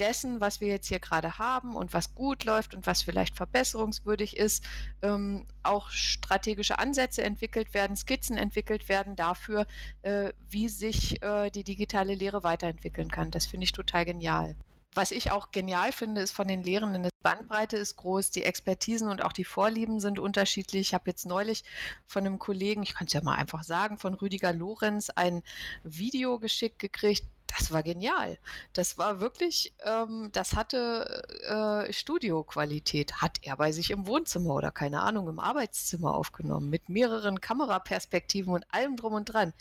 dessen, 0.00 0.40
was 0.40 0.60
wir 0.60 0.68
jetzt 0.68 0.88
hier 0.88 1.00
gerade 1.00 1.38
haben 1.38 1.74
und 1.74 1.92
was 1.92 2.14
gut 2.14 2.44
läuft 2.44 2.74
und 2.74 2.86
was 2.86 3.02
vielleicht 3.02 3.36
verbesserungswürdig 3.36 4.36
ist, 4.36 4.64
ähm, 5.02 5.46
auch 5.62 5.90
strategische 5.90 6.78
Ansätze 6.78 7.22
entwickelt 7.22 7.74
werden, 7.74 7.96
Skizzen 7.96 8.36
entwickelt 8.36 8.88
werden 8.88 9.16
dafür, 9.16 9.66
äh, 10.02 10.32
wie 10.48 10.68
sich 10.68 11.22
äh, 11.22 11.50
die 11.50 11.64
digitale 11.64 12.14
Lehre 12.14 12.42
weiterentwickeln 12.42 13.10
kann. 13.10 13.30
Das 13.30 13.46
finde 13.46 13.64
ich 13.64 13.72
total 13.72 14.04
genial. 14.04 14.56
Was 14.96 15.10
ich 15.10 15.30
auch 15.30 15.50
genial 15.50 15.92
finde, 15.92 16.22
ist 16.22 16.32
von 16.32 16.48
den 16.48 16.62
Lehrenden, 16.62 17.02
die 17.02 17.10
Bandbreite 17.22 17.76
ist 17.76 17.96
groß, 17.96 18.30
die 18.30 18.44
Expertisen 18.44 19.10
und 19.10 19.22
auch 19.22 19.34
die 19.34 19.44
Vorlieben 19.44 20.00
sind 20.00 20.18
unterschiedlich. 20.18 20.80
Ich 20.80 20.94
habe 20.94 21.10
jetzt 21.10 21.26
neulich 21.26 21.64
von 22.06 22.24
einem 22.24 22.38
Kollegen, 22.38 22.82
ich 22.82 22.94
kann 22.94 23.06
es 23.06 23.12
ja 23.12 23.20
mal 23.22 23.34
einfach 23.34 23.62
sagen, 23.62 23.98
von 23.98 24.14
Rüdiger 24.14 24.54
Lorenz 24.54 25.10
ein 25.10 25.42
Video 25.84 26.38
geschickt 26.38 26.78
gekriegt, 26.78 27.26
das 27.46 27.72
war 27.72 27.82
genial. 27.82 28.38
Das 28.72 28.98
war 28.98 29.20
wirklich, 29.20 29.74
ähm, 29.84 30.30
das 30.32 30.54
hatte 30.54 31.86
äh, 31.88 31.92
Studioqualität. 31.92 33.20
Hat 33.22 33.38
er 33.42 33.56
bei 33.56 33.72
sich 33.72 33.90
im 33.90 34.06
Wohnzimmer 34.06 34.54
oder 34.54 34.70
keine 34.70 35.02
Ahnung, 35.02 35.28
im 35.28 35.38
Arbeitszimmer 35.38 36.14
aufgenommen, 36.14 36.70
mit 36.70 36.88
mehreren 36.88 37.40
Kameraperspektiven 37.40 38.52
und 38.52 38.64
allem 38.72 38.96
drum 38.96 39.14
und 39.14 39.26
dran. 39.26 39.52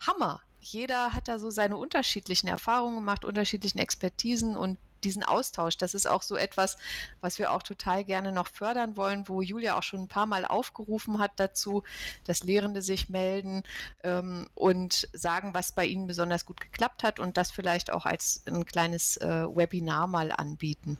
Hammer. 0.00 0.42
Jeder 0.64 1.12
hat 1.12 1.26
da 1.26 1.40
so 1.40 1.50
seine 1.50 1.76
unterschiedlichen 1.76 2.46
Erfahrungen 2.46 2.96
gemacht, 2.96 3.24
unterschiedlichen 3.24 3.80
Expertisen 3.80 4.56
und 4.56 4.78
diesen 5.04 5.22
Austausch. 5.22 5.76
Das 5.76 5.94
ist 5.94 6.06
auch 6.06 6.22
so 6.22 6.36
etwas, 6.36 6.76
was 7.20 7.38
wir 7.38 7.52
auch 7.52 7.62
total 7.62 8.04
gerne 8.04 8.32
noch 8.32 8.48
fördern 8.48 8.96
wollen, 8.96 9.28
wo 9.28 9.42
Julia 9.42 9.76
auch 9.76 9.82
schon 9.82 10.00
ein 10.00 10.08
paar 10.08 10.26
Mal 10.26 10.44
aufgerufen 10.44 11.18
hat 11.18 11.32
dazu, 11.36 11.82
dass 12.24 12.44
Lehrende 12.44 12.82
sich 12.82 13.08
melden 13.08 13.62
ähm, 14.02 14.48
und 14.54 15.08
sagen, 15.12 15.54
was 15.54 15.72
bei 15.72 15.86
ihnen 15.86 16.06
besonders 16.06 16.46
gut 16.46 16.60
geklappt 16.60 17.02
hat 17.02 17.20
und 17.20 17.36
das 17.36 17.50
vielleicht 17.50 17.92
auch 17.92 18.06
als 18.06 18.42
ein 18.46 18.64
kleines 18.64 19.16
äh, 19.18 19.46
Webinar 19.46 20.06
mal 20.06 20.32
anbieten. 20.32 20.98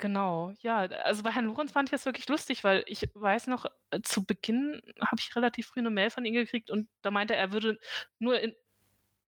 Genau, 0.00 0.54
ja, 0.62 0.78
also 0.78 1.22
bei 1.22 1.30
Herrn 1.30 1.44
Lorenz 1.44 1.72
fand 1.72 1.88
ich 1.88 1.90
das 1.90 2.06
wirklich 2.06 2.26
lustig, 2.26 2.64
weil 2.64 2.82
ich 2.86 3.10
weiß 3.12 3.48
noch, 3.48 3.66
äh, 3.90 4.00
zu 4.00 4.24
Beginn 4.24 4.80
habe 4.98 5.16
ich 5.18 5.36
relativ 5.36 5.66
früh 5.66 5.80
eine 5.80 5.90
Mail 5.90 6.08
von 6.08 6.24
ihm 6.24 6.32
gekriegt 6.32 6.70
und 6.70 6.88
da 7.02 7.10
meinte 7.10 7.34
er, 7.34 7.40
er 7.40 7.52
würde 7.52 7.78
nur 8.18 8.40
in, 8.40 8.54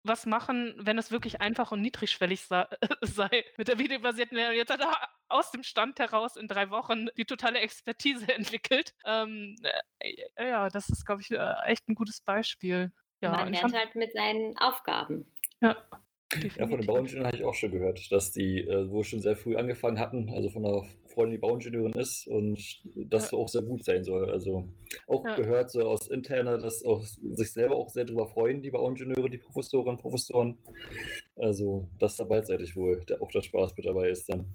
was 0.06 0.26
machen, 0.26 0.74
wenn 0.78 0.98
es 0.98 1.10
wirklich 1.10 1.40
einfach 1.40 1.72
und 1.72 1.80
niedrigschwellig 1.80 2.42
sei 3.00 3.44
mit 3.56 3.68
der 3.68 3.78
videobasierten 3.78 4.36
Lehre. 4.36 4.54
Jetzt 4.54 4.72
hat 4.72 4.80
er 4.80 4.96
aus 5.28 5.50
dem 5.50 5.62
Stand 5.62 5.98
heraus 5.98 6.36
in 6.36 6.48
drei 6.48 6.70
Wochen 6.70 7.06
die 7.16 7.24
totale 7.24 7.60
Expertise 7.60 8.26
entwickelt. 8.34 8.94
Ähm, 9.04 9.56
äh, 9.98 10.48
ja, 10.48 10.68
das 10.68 10.88
ist, 10.88 11.04
glaube 11.04 11.22
ich, 11.22 11.30
äh, 11.30 11.54
echt 11.64 11.88
ein 11.88 11.94
gutes 11.94 12.20
Beispiel. 12.20 12.92
Ja, 13.20 13.30
Man 13.32 13.52
lernt 13.52 13.74
halt 13.74 13.94
mit 13.94 14.12
seinen 14.12 14.56
Aufgaben. 14.58 15.32
Ja. 15.60 15.76
Definitiv. 16.32 16.56
Ja, 16.56 16.66
von 16.66 16.78
den 16.78 16.86
Bauingenieuren 16.86 17.26
habe 17.26 17.36
ich 17.36 17.44
auch 17.44 17.54
schon 17.54 17.70
gehört, 17.70 18.10
dass 18.10 18.32
die 18.32 18.60
äh, 18.60 18.90
wohl 18.90 19.04
schon 19.04 19.20
sehr 19.20 19.36
früh 19.36 19.56
angefangen 19.56 20.00
hatten, 20.00 20.28
also 20.30 20.50
von 20.50 20.64
einer 20.64 20.82
Freundin, 21.06 21.32
die 21.32 21.38
Bauingenieurin 21.38 21.92
ist 21.92 22.26
und 22.26 22.58
das 22.94 23.30
ja. 23.30 23.38
auch 23.38 23.48
sehr 23.48 23.62
gut 23.62 23.84
sein 23.84 24.02
soll. 24.02 24.30
Also 24.30 24.68
auch 25.06 25.24
ja. 25.24 25.36
gehört 25.36 25.70
so 25.70 25.80
aus 25.82 26.08
interner, 26.08 26.58
dass 26.58 26.84
auch 26.84 27.04
sich 27.04 27.52
selber 27.52 27.76
auch 27.76 27.90
sehr 27.90 28.04
darüber 28.04 28.26
freuen, 28.26 28.60
die 28.60 28.72
Bauingenieure, 28.72 29.30
die 29.30 29.38
Professorinnen, 29.38 29.98
Professoren. 29.98 30.58
Also, 31.36 31.88
dass 31.98 32.16
da 32.16 32.24
beidseitig 32.24 32.74
wohl 32.74 33.04
der, 33.04 33.22
auch 33.22 33.30
der 33.30 33.42
Spaß 33.42 33.76
mit 33.76 33.86
dabei 33.86 34.10
ist 34.10 34.28
dann. 34.28 34.46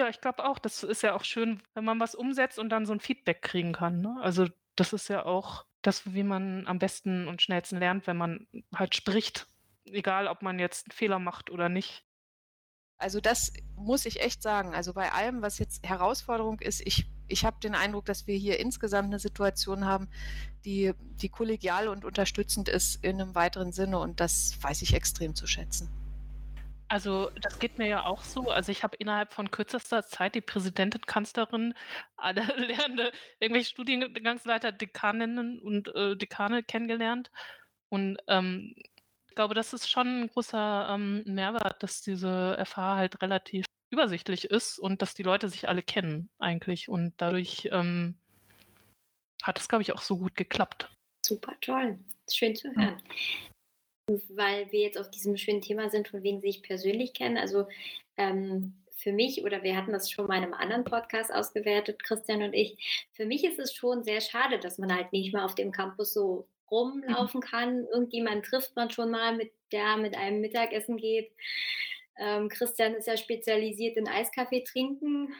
Ja, 0.00 0.08
ich 0.08 0.20
glaube 0.20 0.44
auch, 0.44 0.58
das 0.58 0.82
ist 0.82 1.02
ja 1.02 1.14
auch 1.14 1.24
schön, 1.24 1.62
wenn 1.74 1.84
man 1.84 2.00
was 2.00 2.16
umsetzt 2.16 2.58
und 2.58 2.70
dann 2.70 2.84
so 2.84 2.92
ein 2.92 3.00
Feedback 3.00 3.42
kriegen 3.42 3.72
kann. 3.72 4.00
Ne? 4.00 4.16
Also 4.20 4.48
das 4.74 4.92
ist 4.92 5.08
ja 5.08 5.24
auch 5.24 5.66
das, 5.82 6.14
wie 6.14 6.24
man 6.24 6.66
am 6.66 6.78
besten 6.78 7.28
und 7.28 7.42
schnellsten 7.42 7.78
lernt, 7.78 8.06
wenn 8.06 8.16
man 8.16 8.46
halt 8.74 8.94
spricht 8.94 9.46
egal 9.84 10.28
ob 10.28 10.42
man 10.42 10.58
jetzt 10.58 10.86
einen 10.86 10.96
Fehler 10.96 11.18
macht 11.18 11.50
oder 11.50 11.68
nicht. 11.68 12.04
Also 12.98 13.20
das 13.20 13.52
muss 13.74 14.06
ich 14.06 14.20
echt 14.20 14.42
sagen. 14.42 14.74
Also 14.74 14.92
bei 14.94 15.10
allem, 15.12 15.42
was 15.42 15.58
jetzt 15.58 15.86
Herausforderung 15.86 16.60
ist, 16.60 16.80
ich, 16.86 17.06
ich 17.26 17.44
habe 17.44 17.58
den 17.60 17.74
Eindruck, 17.74 18.04
dass 18.04 18.26
wir 18.26 18.36
hier 18.36 18.60
insgesamt 18.60 19.06
eine 19.06 19.18
Situation 19.18 19.84
haben, 19.84 20.08
die, 20.64 20.92
die 20.98 21.28
kollegial 21.28 21.88
und 21.88 22.04
unterstützend 22.04 22.68
ist 22.68 23.04
in 23.04 23.20
einem 23.20 23.34
weiteren 23.34 23.72
Sinne 23.72 23.98
und 23.98 24.20
das 24.20 24.56
weiß 24.62 24.82
ich 24.82 24.94
extrem 24.94 25.34
zu 25.34 25.48
schätzen. 25.48 25.90
Also 26.92 27.30
das 27.40 27.58
geht 27.58 27.78
mir 27.78 27.88
ja 27.88 28.04
auch 28.04 28.22
so. 28.22 28.50
Also 28.50 28.70
ich 28.70 28.82
habe 28.84 28.96
innerhalb 28.98 29.32
von 29.32 29.50
kürzester 29.50 30.04
Zeit 30.04 30.34
die 30.34 30.42
Präsidentin, 30.42 31.00
Kanzlerin, 31.00 31.72
alle 32.16 32.42
Lernende, 32.56 33.12
irgendwelche 33.40 33.70
Studiengangsleiter, 33.70 34.72
Dekaninnen 34.72 35.58
und 35.58 35.88
äh, 35.94 36.16
Dekane 36.16 36.62
kennengelernt. 36.62 37.30
Und 37.88 38.18
ähm, 38.28 38.74
ich 39.32 39.36
glaube, 39.36 39.54
das 39.54 39.72
ist 39.72 39.88
schon 39.88 40.24
ein 40.24 40.28
großer 40.28 40.88
ähm, 40.90 41.22
Mehrwert, 41.24 41.82
dass 41.82 42.02
diese 42.02 42.62
FH 42.66 42.96
halt 42.96 43.22
relativ 43.22 43.64
übersichtlich 43.88 44.44
ist 44.44 44.78
und 44.78 45.00
dass 45.00 45.14
die 45.14 45.22
Leute 45.22 45.48
sich 45.48 45.70
alle 45.70 45.82
kennen 45.82 46.28
eigentlich. 46.38 46.90
Und 46.90 47.14
dadurch 47.16 47.66
ähm, 47.72 48.18
hat 49.42 49.58
es, 49.58 49.70
glaube 49.70 49.80
ich, 49.80 49.92
auch 49.94 50.02
so 50.02 50.18
gut 50.18 50.34
geklappt. 50.34 50.90
Super 51.24 51.54
toll. 51.62 51.98
Schön 52.30 52.54
zu 52.54 52.68
hören. 52.76 53.02
Ja. 54.10 54.18
Weil 54.36 54.70
wir 54.70 54.80
jetzt 54.80 54.98
auf 54.98 55.10
diesem 55.10 55.38
schönen 55.38 55.62
Thema 55.62 55.88
sind, 55.88 56.08
von 56.08 56.22
wem 56.22 56.38
sie 56.42 56.48
sich 56.48 56.62
persönlich 56.62 57.14
kennen. 57.14 57.38
Also 57.38 57.66
ähm, 58.18 58.84
für 58.98 59.12
mich, 59.14 59.42
oder 59.44 59.62
wir 59.62 59.78
hatten 59.78 59.92
das 59.92 60.10
schon 60.10 60.26
mal 60.26 60.36
in 60.36 60.44
einem 60.44 60.52
anderen 60.52 60.84
Podcast 60.84 61.32
ausgewertet, 61.32 62.04
Christian 62.04 62.42
und 62.42 62.52
ich, 62.52 63.08
für 63.12 63.24
mich 63.24 63.44
ist 63.44 63.58
es 63.58 63.72
schon 63.72 64.04
sehr 64.04 64.20
schade, 64.20 64.58
dass 64.58 64.76
man 64.76 64.94
halt 64.94 65.10
nicht 65.10 65.32
mehr 65.32 65.46
auf 65.46 65.54
dem 65.54 65.72
Campus 65.72 66.12
so 66.12 66.46
rumlaufen 66.72 67.40
kann. 67.40 67.86
Irgendjemand 67.92 68.44
trifft 68.44 68.74
man 68.74 68.90
schon 68.90 69.10
mal, 69.10 69.36
mit 69.36 69.52
der 69.70 69.96
mit 69.96 70.16
einem 70.16 70.40
Mittagessen 70.40 70.96
geht. 70.96 71.30
Ähm, 72.18 72.48
Christian 72.48 72.94
ist 72.94 73.06
ja 73.06 73.16
spezialisiert 73.16 73.96
in 73.96 74.08
Eiskaffee 74.08 74.64
trinken. 74.64 75.34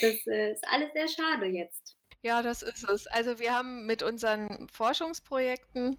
Das 0.00 0.26
äh, 0.26 0.52
ist 0.52 0.64
alles 0.68 0.92
sehr 0.92 1.08
schade 1.08 1.46
jetzt. 1.46 1.96
Ja, 2.22 2.42
das 2.42 2.62
ist 2.62 2.88
es. 2.88 3.06
Also 3.08 3.38
wir 3.40 3.52
haben 3.52 3.86
mit 3.86 4.02
unseren 4.02 4.68
Forschungsprojekten 4.68 5.98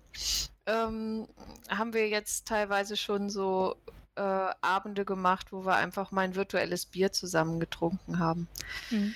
ähm, 0.66 1.28
haben 1.70 1.94
wir 1.94 2.08
jetzt 2.08 2.48
teilweise 2.48 2.96
schon 2.96 3.30
so 3.30 3.75
äh, 4.16 4.22
Abende 4.62 5.04
gemacht, 5.04 5.52
wo 5.52 5.66
wir 5.66 5.75
einfach 5.75 6.12
mal 6.12 6.22
ein 6.22 6.36
virtuelles 6.36 6.86
Bier 6.86 7.12
zusammen 7.12 7.60
getrunken 7.60 8.20
haben. 8.20 8.48
Mhm. 8.90 9.16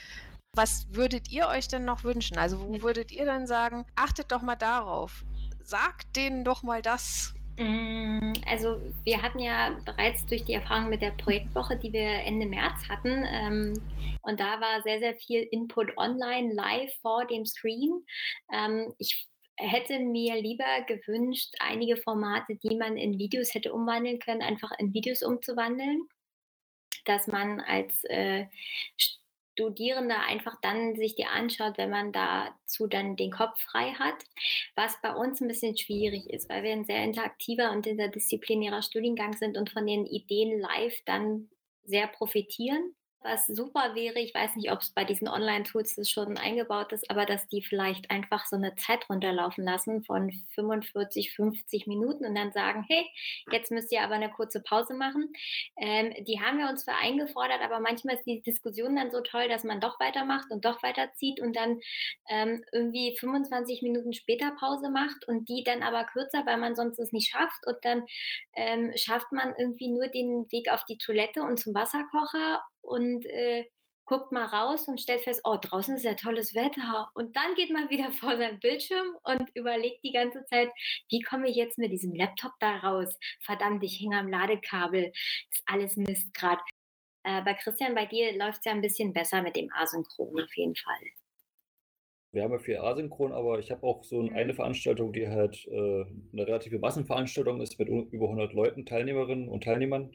Was 0.53 0.87
würdet 0.89 1.31
ihr 1.31 1.47
euch 1.47 1.67
denn 1.67 1.85
noch 1.85 2.03
wünschen? 2.03 2.37
Also 2.37 2.59
wo 2.59 2.81
würdet 2.81 3.11
ihr 3.11 3.25
dann 3.25 3.47
sagen, 3.47 3.85
achtet 3.95 4.31
doch 4.31 4.41
mal 4.41 4.55
darauf, 4.55 5.23
sagt 5.67 6.15
denen 6.15 6.43
doch 6.43 6.63
mal 6.63 6.81
das. 6.81 7.33
Mm, 7.57 8.33
also 8.47 8.79
wir 9.03 9.21
hatten 9.21 9.39
ja 9.39 9.77
bereits 9.85 10.25
durch 10.25 10.45
die 10.45 10.53
Erfahrung 10.53 10.89
mit 10.89 11.01
der 11.01 11.11
Projektwoche, 11.11 11.77
die 11.77 11.91
wir 11.91 12.07
Ende 12.07 12.45
März 12.45 12.87
hatten, 12.87 13.25
ähm, 13.25 13.73
und 14.27 14.41
da 14.41 14.59
war 14.59 14.81
sehr, 14.81 14.99
sehr 14.99 15.15
viel 15.15 15.47
Input 15.51 15.97
online, 15.97 16.53
live 16.53 16.93
vor 17.01 17.25
dem 17.27 17.45
Screen. 17.45 18.05
Ähm, 18.51 18.93
ich 18.97 19.25
hätte 19.55 19.99
mir 19.99 20.35
lieber 20.41 20.81
gewünscht, 20.85 21.55
einige 21.59 21.95
Formate, 21.95 22.55
die 22.55 22.75
man 22.75 22.97
in 22.97 23.17
Videos 23.17 23.53
hätte 23.53 23.73
umwandeln 23.73 24.19
können, 24.19 24.41
einfach 24.41 24.71
in 24.79 24.93
Videos 24.93 25.23
umzuwandeln, 25.23 26.07
dass 27.05 27.27
man 27.27 27.61
als 27.61 28.03
äh, 28.05 28.47
Studierender 29.57 30.19
einfach 30.21 30.55
dann 30.61 30.95
sich 30.95 31.15
die 31.15 31.25
anschaut, 31.25 31.79
wenn 31.79 31.89
man 31.89 32.11
dazu 32.11 32.85
dann 32.85 33.15
den 33.15 33.31
Kopf 33.31 33.59
frei 33.59 33.93
hat, 33.93 34.13
was 34.75 35.01
bei 35.01 35.11
uns 35.15 35.41
ein 35.41 35.47
bisschen 35.47 35.75
schwierig 35.75 36.29
ist, 36.29 36.47
weil 36.47 36.61
wir 36.61 36.73
ein 36.73 36.85
sehr 36.85 37.03
interaktiver 37.03 37.71
und 37.71 37.87
interdisziplinärer 37.87 38.83
Studiengang 38.83 39.33
sind 39.33 39.57
und 39.57 39.71
von 39.71 39.87
den 39.87 40.05
Ideen 40.05 40.59
live 40.59 41.01
dann 41.05 41.49
sehr 41.85 42.05
profitieren 42.05 42.93
was 43.27 43.45
super 43.45 43.93
wäre, 43.93 44.19
ich 44.19 44.33
weiß 44.33 44.55
nicht, 44.55 44.71
ob 44.71 44.79
es 44.79 44.91
bei 44.91 45.03
diesen 45.03 45.27
Online-Tools 45.27 46.09
schon 46.09 46.37
eingebaut 46.37 46.93
ist, 46.93 47.09
aber 47.11 47.25
dass 47.25 47.47
die 47.47 47.61
vielleicht 47.61 48.09
einfach 48.09 48.45
so 48.45 48.55
eine 48.55 48.75
Zeit 48.75 49.09
runterlaufen 49.09 49.63
lassen 49.65 50.03
von 50.03 50.31
45, 50.55 51.33
50 51.33 51.87
Minuten 51.87 52.25
und 52.25 52.35
dann 52.35 52.51
sagen, 52.53 52.85
hey, 52.87 53.05
jetzt 53.51 53.71
müsst 53.71 53.91
ihr 53.91 54.01
aber 54.01 54.15
eine 54.15 54.31
kurze 54.31 54.61
Pause 54.61 54.93
machen. 54.93 55.33
Ähm, 55.77 56.13
die 56.25 56.39
haben 56.41 56.57
wir 56.57 56.69
uns 56.69 56.85
zwar 56.85 56.97
eingefordert, 56.99 57.61
aber 57.61 57.79
manchmal 57.79 58.15
ist 58.15 58.25
die 58.25 58.41
Diskussion 58.41 58.95
dann 58.95 59.11
so 59.11 59.21
toll, 59.21 59.49
dass 59.49 59.63
man 59.63 59.81
doch 59.81 59.99
weitermacht 59.99 60.49
und 60.49 60.63
doch 60.63 60.81
weiterzieht 60.81 61.41
und 61.41 61.55
dann 61.55 61.81
ähm, 62.29 62.63
irgendwie 62.71 63.15
25 63.17 63.81
Minuten 63.81 64.13
später 64.13 64.51
Pause 64.59 64.89
macht 64.89 65.27
und 65.27 65.49
die 65.49 65.63
dann 65.63 65.83
aber 65.83 66.05
kürzer, 66.05 66.45
weil 66.45 66.57
man 66.57 66.75
sonst 66.75 66.97
es 66.99 67.11
nicht 67.11 67.31
schafft 67.31 67.67
und 67.67 67.77
dann 67.83 68.05
ähm, 68.55 68.93
schafft 68.95 69.31
man 69.31 69.53
irgendwie 69.57 69.89
nur 69.89 70.07
den 70.07 70.49
Weg 70.51 70.71
auf 70.71 70.85
die 70.85 70.97
Toilette 70.97 71.41
und 71.41 71.59
zum 71.59 71.73
Wasserkocher 71.73 72.61
und 72.87 73.25
äh, 73.25 73.65
guckt 74.05 74.31
mal 74.31 74.45
raus 74.45 74.87
und 74.87 75.01
stellt 75.01 75.21
fest, 75.21 75.41
oh, 75.43 75.57
draußen 75.61 75.95
ist 75.95 76.03
ja 76.03 76.15
tolles 76.15 76.55
Wetter. 76.55 77.11
Und 77.13 77.35
dann 77.35 77.55
geht 77.55 77.69
man 77.71 77.89
wieder 77.89 78.11
vor 78.19 78.37
seinem 78.37 78.59
Bildschirm 78.59 79.07
und 79.23 79.49
überlegt 79.53 80.03
die 80.03 80.13
ganze 80.13 80.45
Zeit, 80.45 80.69
wie 81.09 81.21
komme 81.21 81.49
ich 81.49 81.55
jetzt 81.55 81.77
mit 81.77 81.91
diesem 81.91 82.15
Laptop 82.15 82.53
da 82.59 82.77
raus? 82.77 83.17
Verdammt, 83.41 83.83
ich 83.83 83.99
hänge 83.99 84.17
am 84.17 84.29
Ladekabel. 84.29 85.11
Ist 85.51 85.63
alles 85.65 85.95
Mist 85.97 86.33
gerade. 86.33 86.61
Äh, 87.23 87.41
bei 87.43 87.53
Christian, 87.53 87.95
bei 87.95 88.05
dir 88.05 88.35
läuft 88.37 88.59
es 88.59 88.65
ja 88.65 88.71
ein 88.71 88.81
bisschen 88.81 89.13
besser 89.13 89.41
mit 89.41 89.55
dem 89.55 89.71
Asynchron 89.73 90.41
auf 90.41 90.55
jeden 90.55 90.75
Fall. 90.75 91.26
Wir 92.31 92.43
haben 92.43 92.51
ja 92.51 92.59
viel 92.59 92.77
asynchron, 92.77 93.31
aber 93.31 93.59
ich 93.59 93.71
habe 93.71 93.83
auch 93.83 94.03
so 94.03 94.21
mhm. 94.21 94.35
eine 94.35 94.53
Veranstaltung, 94.53 95.13
die 95.13 95.27
halt 95.27 95.65
äh, 95.67 96.05
eine 96.33 96.47
relative 96.47 96.77
Massenveranstaltung 96.79 97.61
ist 97.61 97.79
mit 97.79 97.87
über 97.87 98.25
100 98.25 98.53
Leuten, 98.53 98.85
Teilnehmerinnen 98.85 99.47
und 99.47 99.63
Teilnehmern. 99.63 100.11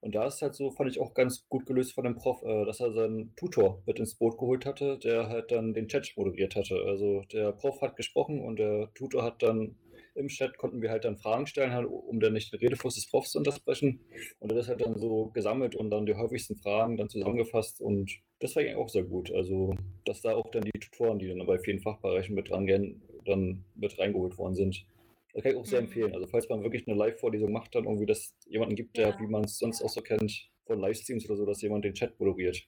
Und 0.00 0.14
da 0.14 0.26
ist 0.26 0.42
halt 0.42 0.54
so, 0.54 0.70
fand 0.70 0.90
ich 0.90 1.00
auch 1.00 1.14
ganz 1.14 1.46
gut 1.48 1.66
gelöst 1.66 1.94
von 1.94 2.04
dem 2.04 2.16
Prof, 2.16 2.42
äh, 2.42 2.64
dass 2.64 2.80
er 2.80 2.92
seinen 2.92 3.34
Tutor 3.36 3.82
mit 3.86 3.98
ins 3.98 4.16
Boot 4.16 4.38
geholt 4.38 4.66
hatte, 4.66 4.98
der 4.98 5.28
halt 5.28 5.52
dann 5.52 5.72
den 5.72 5.88
Chat 5.88 6.12
moderiert 6.16 6.56
hatte. 6.56 6.76
Also 6.86 7.22
der 7.32 7.52
Prof 7.52 7.80
hat 7.80 7.96
gesprochen 7.96 8.40
und 8.40 8.58
der 8.58 8.92
Tutor 8.94 9.22
hat 9.22 9.42
dann 9.42 9.76
im 10.14 10.28
Chat 10.28 10.58
konnten 10.58 10.82
wir 10.82 10.90
halt 10.90 11.04
dann 11.04 11.16
Fragen 11.16 11.46
stellen, 11.46 11.72
halt, 11.72 11.86
um 11.86 12.20
dann 12.20 12.32
nicht 12.32 12.52
den 12.52 12.60
Redefluss 12.60 12.96
des 12.96 13.08
Profs 13.08 13.32
zu 13.32 13.38
unterbrechen. 13.38 14.00
Und 14.38 14.52
das 14.52 14.68
hat 14.68 14.80
dann 14.80 14.98
so 14.98 15.30
gesammelt 15.34 15.74
und 15.74 15.90
dann 15.90 16.06
die 16.06 16.14
häufigsten 16.14 16.56
Fragen 16.56 16.96
dann 16.96 17.08
zusammengefasst 17.08 17.80
und 17.80 18.20
das 18.40 18.56
war 18.56 18.62
eigentlich 18.62 18.76
auch 18.76 18.88
sehr 18.88 19.04
gut. 19.04 19.32
Also, 19.32 19.74
dass 20.04 20.20
da 20.20 20.34
auch 20.34 20.50
dann 20.50 20.62
die 20.62 20.78
Tutoren, 20.78 21.18
die 21.18 21.28
dann 21.28 21.46
bei 21.46 21.58
vielen 21.58 21.80
Fachbereichen 21.80 22.34
mit 22.34 22.50
rangehen, 22.50 23.02
dann 23.24 23.64
mit 23.74 23.98
reingeholt 23.98 24.36
worden 24.36 24.54
sind. 24.54 24.84
Das 25.32 25.42
kann 25.42 25.52
ich 25.52 25.58
auch 25.58 25.64
sehr 25.64 25.80
mhm. 25.80 25.86
empfehlen. 25.86 26.14
Also, 26.14 26.26
falls 26.26 26.48
man 26.48 26.62
wirklich 26.62 26.86
eine 26.86 26.96
Live-Vorlesung 26.96 27.52
macht, 27.52 27.74
dann 27.74 27.84
irgendwie, 27.84 28.06
dass 28.06 28.34
jemanden 28.46 28.74
gibt, 28.74 28.96
der, 28.96 29.10
ja. 29.10 29.20
wie 29.20 29.28
man 29.28 29.44
es 29.44 29.58
sonst 29.58 29.82
auch 29.82 29.88
so 29.88 30.02
kennt, 30.02 30.50
von 30.66 30.80
Livestreams 30.80 31.26
oder 31.26 31.36
so, 31.36 31.46
dass 31.46 31.62
jemand 31.62 31.84
den 31.84 31.94
Chat 31.94 32.18
moderiert. 32.18 32.62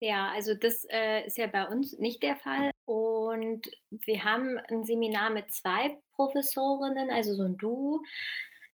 Ja, 0.00 0.32
also 0.34 0.54
das 0.54 0.84
äh, 0.90 1.24
ist 1.26 1.38
ja 1.38 1.46
bei 1.46 1.68
uns 1.68 1.96
nicht 1.98 2.22
der 2.22 2.34
Fall. 2.34 2.72
Und 2.84 3.21
wir 3.34 4.24
haben 4.24 4.58
ein 4.68 4.84
Seminar 4.84 5.30
mit 5.30 5.52
zwei 5.52 5.98
Professorinnen, 6.14 7.10
also 7.10 7.34
so 7.34 7.42
ein 7.42 7.56
Duo. 7.56 8.02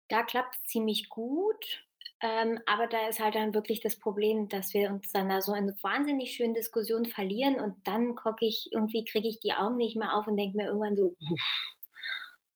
Da 0.09 0.23
klappt 0.23 0.55
es 0.55 0.63
ziemlich 0.63 1.09
gut. 1.09 1.83
Ähm, 2.21 2.59
aber 2.65 2.87
da 2.87 3.07
ist 3.07 3.19
halt 3.19 3.35
dann 3.35 3.53
wirklich 3.53 3.79
das 3.79 3.99
Problem, 3.99 4.49
dass 4.49 4.73
wir 4.73 4.89
uns 4.89 5.11
dann 5.11 5.29
da 5.29 5.39
so 5.39 5.53
in 5.53 5.71
wahnsinnig 5.83 6.33
schönen 6.33 6.55
Diskussionen 6.55 7.05
verlieren 7.05 7.59
und 7.59 7.75
dann 7.85 8.15
gucke 8.15 8.43
ich, 8.43 8.69
irgendwie 8.71 9.05
kriege 9.05 9.27
ich 9.27 9.39
die 9.39 9.53
Augen 9.53 9.77
nicht 9.77 9.95
mehr 9.95 10.15
auf 10.15 10.25
und 10.25 10.35
denke 10.35 10.57
mir 10.57 10.65
irgendwann 10.65 10.95
so, 10.95 11.15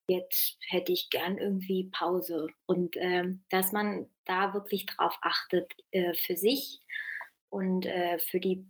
jetzt 0.07 0.57
hätte 0.67 0.91
ich 0.91 1.09
gern 1.11 1.37
irgendwie 1.37 1.89
Pause. 1.91 2.47
Und 2.65 2.95
ähm, 2.97 3.43
dass 3.49 3.71
man 3.71 4.09
da 4.25 4.53
wirklich 4.53 4.87
drauf 4.87 5.17
achtet 5.21 5.71
äh, 5.91 6.13
für 6.15 6.35
sich 6.35 6.81
und 7.49 7.85
äh, 7.85 8.17
für 8.17 8.39
die, 8.39 8.65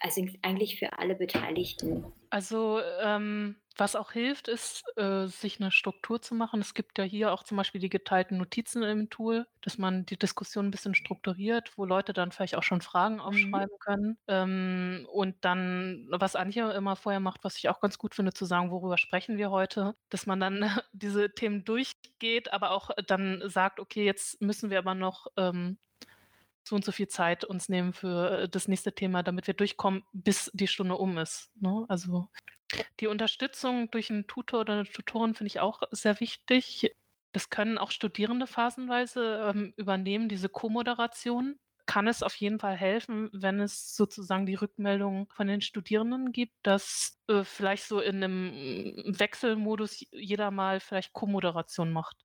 also 0.00 0.26
eigentlich 0.42 0.78
für 0.78 0.98
alle 0.98 1.14
Beteiligten. 1.14 2.04
Also 2.30 2.80
ähm, 3.00 3.56
was 3.76 3.96
auch 3.96 4.12
hilft, 4.12 4.46
ist, 4.48 4.84
äh, 4.96 5.26
sich 5.26 5.60
eine 5.60 5.72
Struktur 5.72 6.22
zu 6.22 6.34
machen. 6.34 6.60
Es 6.60 6.74
gibt 6.74 6.98
ja 6.98 7.04
hier 7.04 7.32
auch 7.32 7.42
zum 7.42 7.56
Beispiel 7.56 7.80
die 7.80 7.88
geteilten 7.88 8.38
Notizen 8.38 8.84
im 8.84 9.10
Tool, 9.10 9.46
dass 9.62 9.78
man 9.78 10.06
die 10.06 10.16
Diskussion 10.16 10.66
ein 10.66 10.70
bisschen 10.70 10.94
strukturiert, 10.94 11.72
wo 11.76 11.84
Leute 11.84 12.12
dann 12.12 12.30
vielleicht 12.30 12.54
auch 12.54 12.62
schon 12.62 12.80
Fragen 12.80 13.16
mhm. 13.16 13.20
aufschreiben 13.20 13.78
können. 13.80 14.18
Ähm, 14.28 15.08
und 15.12 15.36
dann, 15.44 16.06
was 16.10 16.36
Antje 16.36 16.70
immer 16.72 16.94
vorher 16.94 17.20
macht, 17.20 17.42
was 17.42 17.56
ich 17.56 17.68
auch 17.68 17.80
ganz 17.80 17.98
gut 17.98 18.14
finde, 18.14 18.32
zu 18.32 18.44
sagen, 18.44 18.70
worüber 18.70 18.96
sprechen 18.96 19.38
wir 19.38 19.50
heute, 19.50 19.96
dass 20.08 20.26
man 20.26 20.38
dann 20.38 20.60
diese 20.92 21.34
Themen 21.34 21.64
durchgeht, 21.64 22.52
aber 22.52 22.70
auch 22.70 22.90
dann 23.06 23.42
sagt, 23.46 23.80
okay, 23.80 24.04
jetzt 24.04 24.40
müssen 24.40 24.70
wir 24.70 24.78
aber 24.78 24.94
noch 24.94 25.26
ähm, 25.36 25.78
so 26.64 26.74
und 26.74 26.84
so 26.84 26.92
viel 26.92 27.08
Zeit 27.08 27.44
uns 27.44 27.68
nehmen 27.68 27.92
für 27.92 28.42
äh, 28.42 28.48
das 28.48 28.68
nächste 28.68 28.94
Thema, 28.94 29.22
damit 29.22 29.46
wir 29.46 29.54
durchkommen, 29.54 30.02
bis 30.12 30.50
die 30.54 30.66
Stunde 30.66 30.96
um 30.96 31.18
ist. 31.18 31.50
Ne? 31.60 31.84
Also 31.88 32.28
die 33.00 33.06
Unterstützung 33.06 33.90
durch 33.90 34.10
einen 34.10 34.26
Tutor 34.26 34.60
oder 34.60 34.72
eine 34.74 34.84
Tutorin 34.84 35.34
finde 35.34 35.48
ich 35.48 35.60
auch 35.60 35.82
sehr 35.90 36.18
wichtig. 36.20 36.96
Das 37.32 37.50
können 37.50 37.78
auch 37.78 37.90
Studierende 37.90 38.46
phasenweise 38.46 39.52
ähm, 39.54 39.74
übernehmen, 39.76 40.28
diese 40.28 40.48
Co-Moderation. 40.48 41.58
Kann 41.86 42.06
es 42.06 42.22
auf 42.22 42.34
jeden 42.36 42.58
Fall 42.58 42.76
helfen, 42.76 43.28
wenn 43.34 43.60
es 43.60 43.94
sozusagen 43.94 44.46
die 44.46 44.54
Rückmeldung 44.54 45.28
von 45.34 45.46
den 45.46 45.60
Studierenden 45.60 46.32
gibt, 46.32 46.54
dass 46.62 47.20
äh, 47.28 47.44
vielleicht 47.44 47.84
so 47.84 48.00
in 48.00 48.24
einem 48.24 48.94
Wechselmodus 49.18 50.02
jeder 50.10 50.50
mal 50.50 50.80
vielleicht 50.80 51.12
Co-Moderation 51.12 51.92
macht. 51.92 52.24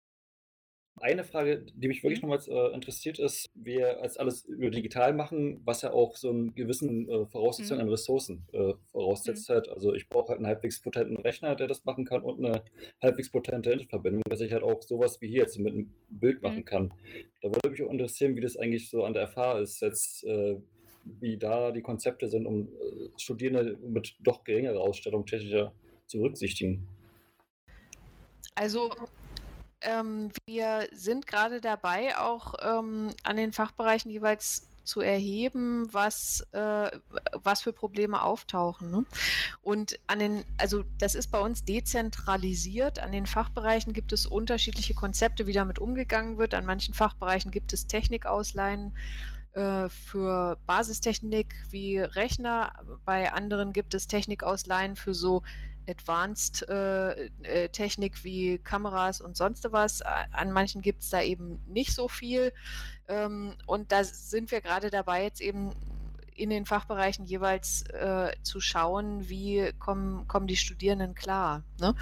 Eine 1.01 1.23
Frage, 1.23 1.65
die 1.73 1.87
mich 1.87 2.03
wirklich 2.03 2.21
mhm. 2.21 2.29
nochmals 2.29 2.47
äh, 2.47 2.73
interessiert, 2.73 3.19
ist, 3.19 3.49
wir 3.55 4.01
als 4.01 4.17
alles 4.17 4.45
über 4.45 4.69
digital 4.69 5.13
machen, 5.13 5.61
was 5.65 5.81
ja 5.81 5.91
auch 5.91 6.15
so 6.15 6.29
einen 6.29 6.55
gewissen 6.55 7.09
äh, 7.09 7.25
Voraussetzungen 7.25 7.79
mhm. 7.79 7.87
an 7.87 7.91
Ressourcen 7.91 8.45
äh, 8.51 8.73
voraussetzt 8.91 9.49
mhm. 9.49 9.53
hat. 9.53 9.69
Also 9.69 9.93
ich 9.93 10.09
brauche 10.09 10.29
halt 10.29 10.39
einen 10.39 10.47
halbwegs 10.47 10.81
potenten 10.81 11.17
Rechner, 11.17 11.55
der 11.55 11.67
das 11.67 11.85
machen 11.85 12.05
kann 12.05 12.21
und 12.21 12.43
eine 12.43 12.63
halbwegs 13.01 13.29
potente 13.29 13.69
Internetverbindung, 13.69 14.23
dass 14.29 14.41
ich 14.41 14.51
halt 14.51 14.63
auch 14.63 14.81
sowas 14.81 15.21
wie 15.21 15.27
hier 15.27 15.41
jetzt 15.41 15.57
mit 15.57 15.73
einem 15.73 15.91
Bild 16.09 16.41
machen 16.41 16.59
mhm. 16.59 16.65
kann. 16.65 16.93
Da 17.41 17.49
würde 17.49 17.69
mich 17.69 17.83
auch 17.83 17.91
interessieren, 17.91 18.35
wie 18.35 18.41
das 18.41 18.57
eigentlich 18.57 18.89
so 18.89 19.03
an 19.03 19.13
der 19.13 19.27
FH 19.27 19.59
ist, 19.59 19.81
jetzt 19.81 20.23
äh, 20.25 20.57
wie 21.03 21.37
da 21.37 21.71
die 21.71 21.81
Konzepte 21.81 22.27
sind, 22.27 22.45
um 22.45 22.67
äh, 22.67 23.09
Studierende 23.17 23.77
mit 23.77 24.15
doch 24.19 24.43
geringerer 24.43 24.81
Ausstattung 24.81 25.25
technischer 25.25 25.73
zu 26.07 26.17
berücksichtigen. 26.17 26.87
Also 28.55 28.91
ähm, 29.81 30.31
wir 30.45 30.87
sind 30.91 31.27
gerade 31.27 31.61
dabei, 31.61 32.17
auch 32.17 32.55
ähm, 32.61 33.09
an 33.23 33.37
den 33.37 33.53
Fachbereichen 33.53 34.11
jeweils 34.11 34.67
zu 34.89 35.01
erheben, 35.01 35.87
was, 35.91 36.47
äh, 36.51 36.89
was 37.43 37.61
für 37.61 37.71
Probleme 37.73 38.23
auftauchen. 38.23 38.89
Ne? 38.89 39.05
Und 39.61 39.99
an 40.07 40.17
den, 40.19 40.43
also 40.57 40.83
das 40.97 41.13
ist 41.13 41.27
bei 41.27 41.39
uns 41.39 41.63
dezentralisiert. 41.63 42.97
An 42.97 43.11
den 43.11 43.27
Fachbereichen 43.27 43.93
gibt 43.93 44.11
es 44.13 44.25
unterschiedliche 44.25 44.95
Konzepte, 44.95 45.45
wie 45.45 45.53
damit 45.53 45.77
umgegangen 45.77 46.39
wird. 46.39 46.55
An 46.55 46.65
manchen 46.65 46.95
Fachbereichen 46.95 47.51
gibt 47.51 47.71
es 47.71 47.85
Technikausleihen 47.85 48.95
äh, 49.53 49.89
für 49.89 50.57
Basistechnik 50.65 51.53
wie 51.69 51.99
Rechner. 51.99 52.73
Bei 53.05 53.31
anderen 53.31 53.73
gibt 53.73 53.93
es 53.93 54.07
Technikausleihen 54.07 54.95
für 54.95 55.13
so 55.13 55.43
Advanced 55.89 56.67
äh, 56.69 57.25
äh, 57.43 57.69
Technik 57.69 58.23
wie 58.23 58.59
Kameras 58.59 59.21
und 59.21 59.35
sonst 59.35 59.67
was. 59.71 60.01
An 60.01 60.51
manchen 60.51 60.81
gibt 60.81 61.03
es 61.03 61.09
da 61.09 61.21
eben 61.21 61.61
nicht 61.67 61.93
so 61.93 62.07
viel. 62.07 62.53
Ähm, 63.07 63.55
und 63.65 63.91
da 63.91 64.03
sind 64.03 64.51
wir 64.51 64.61
gerade 64.61 64.89
dabei, 64.89 65.23
jetzt 65.23 65.41
eben 65.41 65.71
in 66.39 66.49
den 66.49 66.65
Fachbereichen 66.65 67.25
jeweils 67.25 67.83
äh, 67.89 68.31
zu 68.43 68.61
schauen, 68.61 69.27
wie 69.27 69.73
kommen, 69.77 70.27
kommen 70.27 70.47
die 70.47 70.55
Studierenden 70.55 71.13
klar. 71.13 71.63
Ne? 71.79 71.95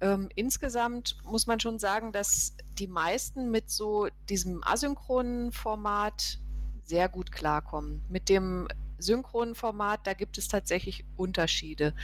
Ähm, 0.00 0.28
insgesamt 0.34 1.16
muss 1.24 1.46
man 1.46 1.58
schon 1.58 1.78
sagen, 1.78 2.12
dass 2.12 2.54
die 2.78 2.86
meisten 2.86 3.50
mit 3.50 3.70
so 3.70 4.08
diesem 4.28 4.62
asynchronen 4.62 5.52
Format 5.52 6.38
sehr 6.84 7.08
gut 7.08 7.32
klarkommen. 7.32 8.04
Mit 8.08 8.28
dem 8.28 8.68
synchronen 8.98 9.54
Format, 9.54 10.06
da 10.06 10.12
gibt 10.12 10.38
es 10.38 10.48
tatsächlich 10.48 11.04
Unterschiede. 11.16 11.94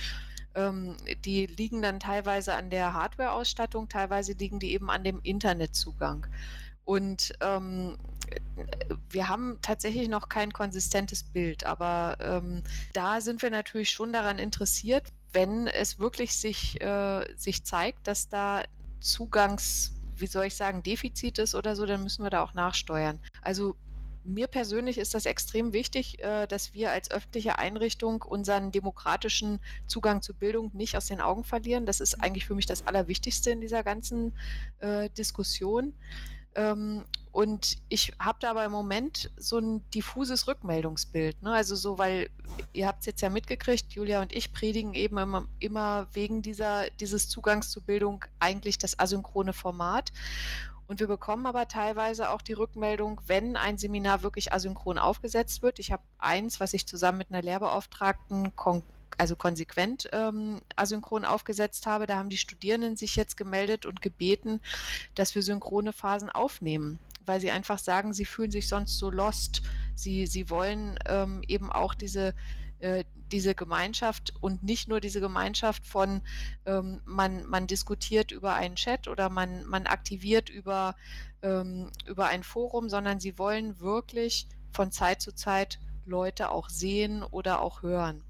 Ähm, 0.54 0.96
die 1.24 1.46
liegen 1.46 1.82
dann 1.82 2.00
teilweise 2.00 2.54
an 2.54 2.70
der 2.70 2.94
Hardware-Ausstattung, 2.94 3.88
teilweise 3.88 4.32
liegen 4.32 4.58
die 4.58 4.72
eben 4.72 4.90
an 4.90 5.04
dem 5.04 5.20
Internetzugang. 5.22 6.26
Und 6.84 7.32
ähm, 7.40 7.96
wir 9.10 9.28
haben 9.28 9.58
tatsächlich 9.62 10.08
noch 10.08 10.28
kein 10.28 10.52
konsistentes 10.52 11.22
Bild, 11.22 11.64
aber 11.64 12.16
ähm, 12.20 12.62
da 12.92 13.20
sind 13.20 13.42
wir 13.42 13.50
natürlich 13.50 13.90
schon 13.90 14.12
daran 14.12 14.38
interessiert, 14.38 15.04
wenn 15.32 15.66
es 15.66 15.98
wirklich 15.98 16.36
sich, 16.36 16.80
äh, 16.80 17.26
sich 17.36 17.64
zeigt, 17.64 18.06
dass 18.06 18.28
da 18.28 18.62
Zugangs, 19.00 19.94
wie 20.16 20.26
soll 20.26 20.46
ich 20.46 20.54
sagen, 20.54 20.82
Defizit 20.82 21.38
ist 21.38 21.54
oder 21.54 21.74
so, 21.74 21.86
dann 21.86 22.02
müssen 22.02 22.22
wir 22.22 22.30
da 22.30 22.42
auch 22.42 22.54
nachsteuern. 22.54 23.18
Also 23.42 23.76
mir 24.24 24.46
persönlich 24.46 24.98
ist 24.98 25.14
das 25.14 25.26
extrem 25.26 25.72
wichtig, 25.72 26.22
äh, 26.22 26.46
dass 26.46 26.74
wir 26.74 26.90
als 26.90 27.10
öffentliche 27.10 27.58
Einrichtung 27.58 28.22
unseren 28.22 28.72
demokratischen 28.72 29.60
Zugang 29.86 30.22
zu 30.22 30.34
Bildung 30.34 30.70
nicht 30.74 30.96
aus 30.96 31.06
den 31.06 31.20
Augen 31.20 31.44
verlieren. 31.44 31.86
Das 31.86 32.00
ist 32.00 32.22
eigentlich 32.22 32.46
für 32.46 32.54
mich 32.54 32.66
das 32.66 32.86
Allerwichtigste 32.86 33.50
in 33.50 33.60
dieser 33.60 33.82
ganzen 33.82 34.36
äh, 34.78 35.10
Diskussion. 35.10 35.94
Ähm, 36.54 37.04
und 37.32 37.78
ich 37.88 38.12
habe 38.20 38.38
da 38.40 38.50
aber 38.50 38.64
im 38.64 38.70
Moment 38.70 39.30
so 39.36 39.58
ein 39.58 39.82
diffuses 39.90 40.46
Rückmeldungsbild. 40.46 41.42
Ne? 41.42 41.52
Also 41.52 41.74
so, 41.74 41.98
weil 41.98 42.30
ihr 42.72 42.86
habt 42.86 43.00
es 43.00 43.06
jetzt 43.06 43.22
ja 43.22 43.28
mitgekriegt, 43.28 43.92
Julia 43.92 44.22
und 44.22 44.32
ich 44.32 44.52
predigen 44.52 44.94
eben 44.94 45.18
immer, 45.18 45.48
immer 45.58 46.06
wegen 46.12 46.42
dieser, 46.42 46.88
dieses 47.00 47.28
Zugangs 47.28 47.70
zu 47.70 47.80
Bildung 47.80 48.24
eigentlich 48.38 48.78
das 48.78 49.00
asynchrone 49.00 49.52
Format. 49.52 50.12
Und 50.94 51.00
wir 51.00 51.08
bekommen 51.08 51.46
aber 51.46 51.66
teilweise 51.66 52.30
auch 52.30 52.40
die 52.40 52.52
Rückmeldung, 52.52 53.20
wenn 53.26 53.56
ein 53.56 53.78
Seminar 53.78 54.22
wirklich 54.22 54.52
asynchron 54.52 54.96
aufgesetzt 54.96 55.60
wird. 55.60 55.80
Ich 55.80 55.90
habe 55.90 56.04
eins, 56.18 56.60
was 56.60 56.72
ich 56.72 56.86
zusammen 56.86 57.18
mit 57.18 57.32
einer 57.32 57.42
Lehrbeauftragten 57.42 58.54
kon 58.54 58.84
also 59.18 59.34
konsequent 59.34 60.08
ähm, 60.12 60.60
asynchron 60.76 61.24
aufgesetzt 61.24 61.88
habe. 61.88 62.06
Da 62.06 62.14
haben 62.14 62.28
die 62.28 62.36
Studierenden 62.36 62.96
sich 62.96 63.16
jetzt 63.16 63.36
gemeldet 63.36 63.86
und 63.86 64.02
gebeten, 64.02 64.60
dass 65.16 65.34
wir 65.34 65.42
synchrone 65.42 65.92
Phasen 65.92 66.30
aufnehmen, 66.30 67.00
weil 67.26 67.40
sie 67.40 67.50
einfach 67.50 67.80
sagen, 67.80 68.12
sie 68.12 68.24
fühlen 68.24 68.52
sich 68.52 68.68
sonst 68.68 68.96
so 68.96 69.10
lost. 69.10 69.62
Sie, 69.96 70.28
sie 70.28 70.48
wollen 70.48 70.96
ähm, 71.06 71.42
eben 71.48 71.72
auch 71.72 71.94
diese, 71.94 72.36
äh, 72.78 73.02
diese 73.32 73.54
Gemeinschaft 73.54 74.34
und 74.40 74.62
nicht 74.62 74.88
nur 74.88 75.00
diese 75.00 75.20
Gemeinschaft 75.20 75.86
von, 75.86 76.22
ähm, 76.66 77.00
man, 77.04 77.46
man 77.46 77.66
diskutiert 77.66 78.32
über 78.32 78.54
einen 78.54 78.76
Chat 78.76 79.08
oder 79.08 79.28
man, 79.28 79.64
man 79.66 79.86
aktiviert 79.86 80.48
über, 80.48 80.96
ähm, 81.42 81.90
über 82.06 82.26
ein 82.26 82.42
Forum, 82.42 82.88
sondern 82.88 83.20
sie 83.20 83.38
wollen 83.38 83.80
wirklich 83.80 84.46
von 84.72 84.92
Zeit 84.92 85.20
zu 85.22 85.34
Zeit 85.34 85.78
Leute 86.04 86.50
auch 86.50 86.68
sehen 86.68 87.22
oder 87.22 87.60
auch 87.60 87.82
hören. 87.82 88.22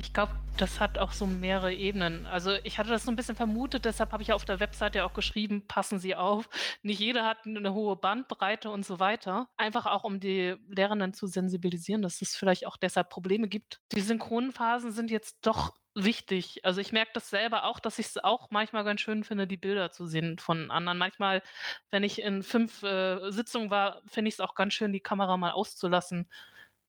Ich 0.00 0.12
glaube, 0.12 0.32
das 0.56 0.80
hat 0.80 0.98
auch 0.98 1.12
so 1.12 1.26
mehrere 1.26 1.72
Ebenen. 1.72 2.26
Also 2.26 2.52
ich 2.62 2.78
hatte 2.78 2.90
das 2.90 3.04
so 3.04 3.10
ein 3.10 3.16
bisschen 3.16 3.36
vermutet, 3.36 3.84
deshalb 3.84 4.12
habe 4.12 4.22
ich 4.22 4.32
auf 4.32 4.44
der 4.44 4.60
Webseite 4.60 5.04
auch 5.04 5.12
geschrieben, 5.12 5.66
passen 5.66 5.98
Sie 5.98 6.14
auf. 6.14 6.48
Nicht 6.82 7.00
jeder 7.00 7.24
hat 7.24 7.38
eine 7.44 7.74
hohe 7.74 7.96
Bandbreite 7.96 8.70
und 8.70 8.86
so 8.86 9.00
weiter. 9.00 9.48
Einfach 9.56 9.86
auch, 9.86 10.04
um 10.04 10.20
die 10.20 10.56
Lehrenden 10.68 11.14
zu 11.14 11.26
sensibilisieren, 11.26 12.02
dass 12.02 12.22
es 12.22 12.36
vielleicht 12.36 12.66
auch 12.66 12.76
deshalb 12.76 13.10
Probleme 13.10 13.48
gibt. 13.48 13.80
Die 13.92 14.00
synchronen 14.00 14.52
Phasen 14.52 14.92
sind 14.92 15.10
jetzt 15.10 15.38
doch 15.42 15.74
wichtig. 15.94 16.64
Also 16.64 16.80
ich 16.80 16.92
merke 16.92 17.10
das 17.14 17.30
selber 17.30 17.64
auch, 17.64 17.80
dass 17.80 17.98
ich 17.98 18.06
es 18.06 18.18
auch 18.18 18.50
manchmal 18.50 18.84
ganz 18.84 19.00
schön 19.00 19.24
finde, 19.24 19.46
die 19.46 19.56
Bilder 19.56 19.90
zu 19.90 20.06
sehen 20.06 20.38
von 20.38 20.70
anderen. 20.70 20.98
Manchmal, 20.98 21.42
wenn 21.90 22.04
ich 22.04 22.22
in 22.22 22.42
fünf 22.42 22.82
äh, 22.84 23.30
Sitzungen 23.30 23.70
war, 23.70 24.00
finde 24.06 24.28
ich 24.28 24.34
es 24.34 24.40
auch 24.40 24.54
ganz 24.54 24.74
schön, 24.74 24.92
die 24.92 25.00
Kamera 25.00 25.36
mal 25.36 25.50
auszulassen 25.50 26.28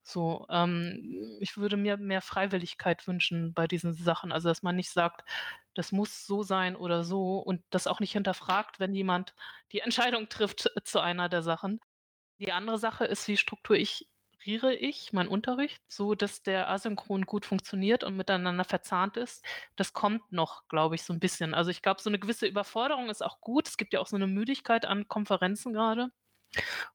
so, 0.09 0.45
ähm, 0.49 1.37
ich 1.39 1.57
würde 1.57 1.77
mir 1.77 1.97
mehr 1.97 2.21
Freiwilligkeit 2.21 3.07
wünschen 3.07 3.53
bei 3.53 3.67
diesen 3.67 3.93
Sachen. 3.93 4.31
Also, 4.31 4.49
dass 4.49 4.63
man 4.63 4.75
nicht 4.75 4.89
sagt, 4.91 5.23
das 5.75 5.91
muss 5.91 6.25
so 6.25 6.43
sein 6.43 6.75
oder 6.75 7.03
so 7.03 7.39
und 7.39 7.63
das 7.69 7.87
auch 7.87 7.99
nicht 7.99 8.13
hinterfragt, 8.13 8.79
wenn 8.79 8.93
jemand 8.93 9.33
die 9.71 9.79
Entscheidung 9.79 10.29
trifft 10.29 10.69
zu 10.83 10.99
einer 10.99 11.29
der 11.29 11.43
Sachen. 11.43 11.79
Die 12.39 12.51
andere 12.51 12.77
Sache 12.79 13.05
ist, 13.05 13.27
wie 13.27 13.37
strukturiere 13.37 14.73
ich 14.75 15.13
meinen 15.13 15.27
Unterricht, 15.29 15.81
so 15.89 16.15
dass 16.15 16.41
der 16.43 16.69
asynchron 16.69 17.25
gut 17.25 17.45
funktioniert 17.45 18.03
und 18.03 18.15
miteinander 18.17 18.63
verzahnt 18.63 19.17
ist. 19.17 19.43
Das 19.75 19.93
kommt 19.93 20.31
noch, 20.31 20.67
glaube 20.69 20.95
ich, 20.95 21.03
so 21.03 21.13
ein 21.13 21.19
bisschen. 21.19 21.53
Also 21.53 21.71
ich 21.71 21.81
glaube, 21.81 22.01
so 22.01 22.09
eine 22.09 22.19
gewisse 22.19 22.47
Überforderung 22.47 23.09
ist 23.09 23.23
auch 23.23 23.41
gut. 23.41 23.67
Es 23.67 23.77
gibt 23.77 23.93
ja 23.93 23.99
auch 23.99 24.07
so 24.07 24.15
eine 24.15 24.27
Müdigkeit 24.27 24.85
an 24.85 25.07
Konferenzen 25.07 25.73
gerade. 25.73 26.11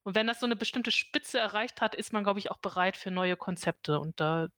Und 0.02 0.14
wenn 0.14 0.26
das 0.26 0.40
so 0.40 0.46
eine 0.46 0.56
bestimmte 0.56 0.90
Spitze 0.90 1.38
erreicht 1.38 1.80
hat, 1.80 1.94
ist 1.94 2.12
man, 2.12 2.24
glaube 2.24 2.38
ich, 2.38 2.50
auch 2.50 2.58
bereit 2.58 2.96
für 2.96 3.10
neue 3.10 3.36
Konzepte. 3.36 4.00
Und 4.00 4.20
da 4.20 4.48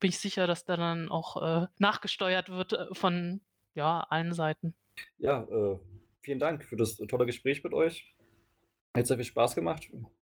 bin 0.00 0.10
ich 0.10 0.18
sicher, 0.18 0.46
dass 0.46 0.64
da 0.64 0.76
dann 0.76 1.08
auch 1.08 1.42
äh, 1.42 1.66
nachgesteuert 1.78 2.48
wird 2.50 2.72
äh, 2.72 2.86
von 2.92 3.40
ja, 3.74 4.00
allen 4.08 4.32
Seiten. 4.32 4.74
Ja, 5.18 5.42
äh, 5.44 5.78
vielen 6.20 6.38
Dank 6.38 6.64
für 6.64 6.76
das 6.76 6.96
tolle 6.96 7.26
Gespräch 7.26 7.62
mit 7.64 7.72
euch. 7.72 8.14
Hat 8.96 9.06
sehr 9.06 9.16
viel 9.16 9.26
Spaß 9.26 9.54
gemacht. 9.54 9.88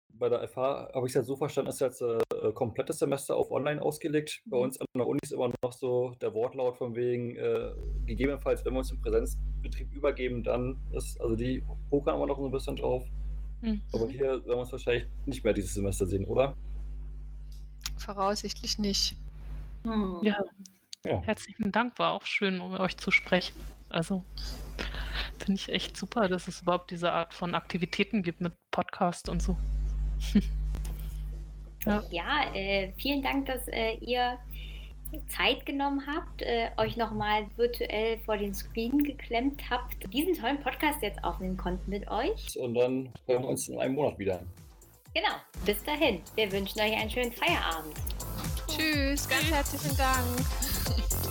Bei 0.08 0.30
der 0.30 0.48
FH 0.48 0.92
habe 0.94 1.06
ich 1.06 1.10
es 1.10 1.14
ja 1.14 1.22
so 1.22 1.36
verstanden, 1.36 1.68
ist 1.68 1.80
jetzt 1.80 2.00
äh, 2.00 2.18
komplettes 2.54 2.98
Semester 2.98 3.36
auf 3.36 3.50
online 3.50 3.82
ausgelegt. 3.82 4.40
Bei 4.46 4.56
mhm. 4.56 4.62
uns 4.62 4.80
an 4.80 4.86
der 4.94 5.06
Uni 5.06 5.20
ist 5.22 5.32
immer 5.32 5.52
noch 5.62 5.72
so 5.72 6.14
der 6.22 6.32
Wortlaut 6.32 6.78
von 6.78 6.96
wegen, 6.96 7.36
äh, 7.36 7.72
gegebenenfalls, 8.06 8.64
wenn 8.64 8.72
wir 8.72 8.78
uns 8.78 8.88
den 8.88 9.00
Präsenzbetrieb 9.02 9.92
übergeben, 9.92 10.42
dann 10.42 10.78
ist, 10.92 11.20
also 11.20 11.36
die 11.36 11.62
pokern 11.90 12.14
immer 12.16 12.26
noch 12.26 12.38
so 12.38 12.46
ein 12.46 12.50
bisschen 12.50 12.76
drauf. 12.76 13.04
Mhm. 13.60 13.80
Aber 13.92 14.08
hier 14.08 14.20
werden 14.20 14.46
wir 14.46 14.56
uns 14.56 14.72
wahrscheinlich 14.72 15.06
nicht 15.24 15.44
mehr 15.44 15.52
dieses 15.52 15.74
Semester 15.74 16.06
sehen, 16.06 16.24
oder? 16.24 16.56
Voraussichtlich 17.98 18.78
nicht. 18.78 19.16
Hm. 19.84 20.18
Ja. 20.22 20.44
ja. 21.04 21.20
Herzlichen 21.22 21.72
Dank, 21.72 21.98
war 21.98 22.12
auch 22.12 22.26
schön, 22.26 22.60
um 22.60 22.72
euch 22.74 22.96
zu 22.96 23.10
sprechen. 23.10 23.54
Also 23.88 24.24
finde 25.38 25.60
ich 25.60 25.68
echt 25.68 25.96
super, 25.96 26.28
dass 26.28 26.48
es 26.48 26.62
überhaupt 26.62 26.90
diese 26.90 27.12
Art 27.12 27.32
von 27.32 27.54
Aktivitäten 27.54 28.22
gibt 28.22 28.40
mit 28.40 28.52
Podcast 28.70 29.28
und 29.28 29.40
so. 29.40 29.56
ja, 31.86 32.02
ja 32.10 32.54
äh, 32.54 32.92
vielen 32.96 33.22
Dank, 33.22 33.46
dass 33.46 33.68
äh, 33.68 33.94
ihr 34.00 34.38
Zeit 35.28 35.64
genommen 35.66 36.02
habt, 36.06 36.42
äh, 36.42 36.68
euch 36.76 36.96
nochmal 36.96 37.46
virtuell 37.56 38.18
vor 38.18 38.36
den 38.36 38.54
Screen 38.54 39.02
geklemmt 39.02 39.62
habt, 39.70 40.12
diesen 40.12 40.34
tollen 40.34 40.60
Podcast 40.60 41.02
jetzt 41.02 41.22
aufnehmen 41.24 41.56
konnten 41.56 41.90
mit 41.90 42.10
euch. 42.10 42.58
Und 42.58 42.74
dann 42.74 43.12
hören 43.26 43.42
wir 43.42 43.48
uns 43.48 43.68
in 43.68 43.78
einem 43.78 43.94
Monat 43.94 44.18
wieder. 44.18 44.40
Genau, 45.14 45.34
bis 45.64 45.82
dahin. 45.82 46.20
Wir 46.34 46.50
wünschen 46.52 46.80
euch 46.80 46.92
einen 46.94 47.10
schönen 47.10 47.32
Feierabend. 47.32 47.96
Tschüss, 48.68 49.28
ganz 49.28 49.50
herzlichen 49.50 49.96
Dank. 49.96 50.46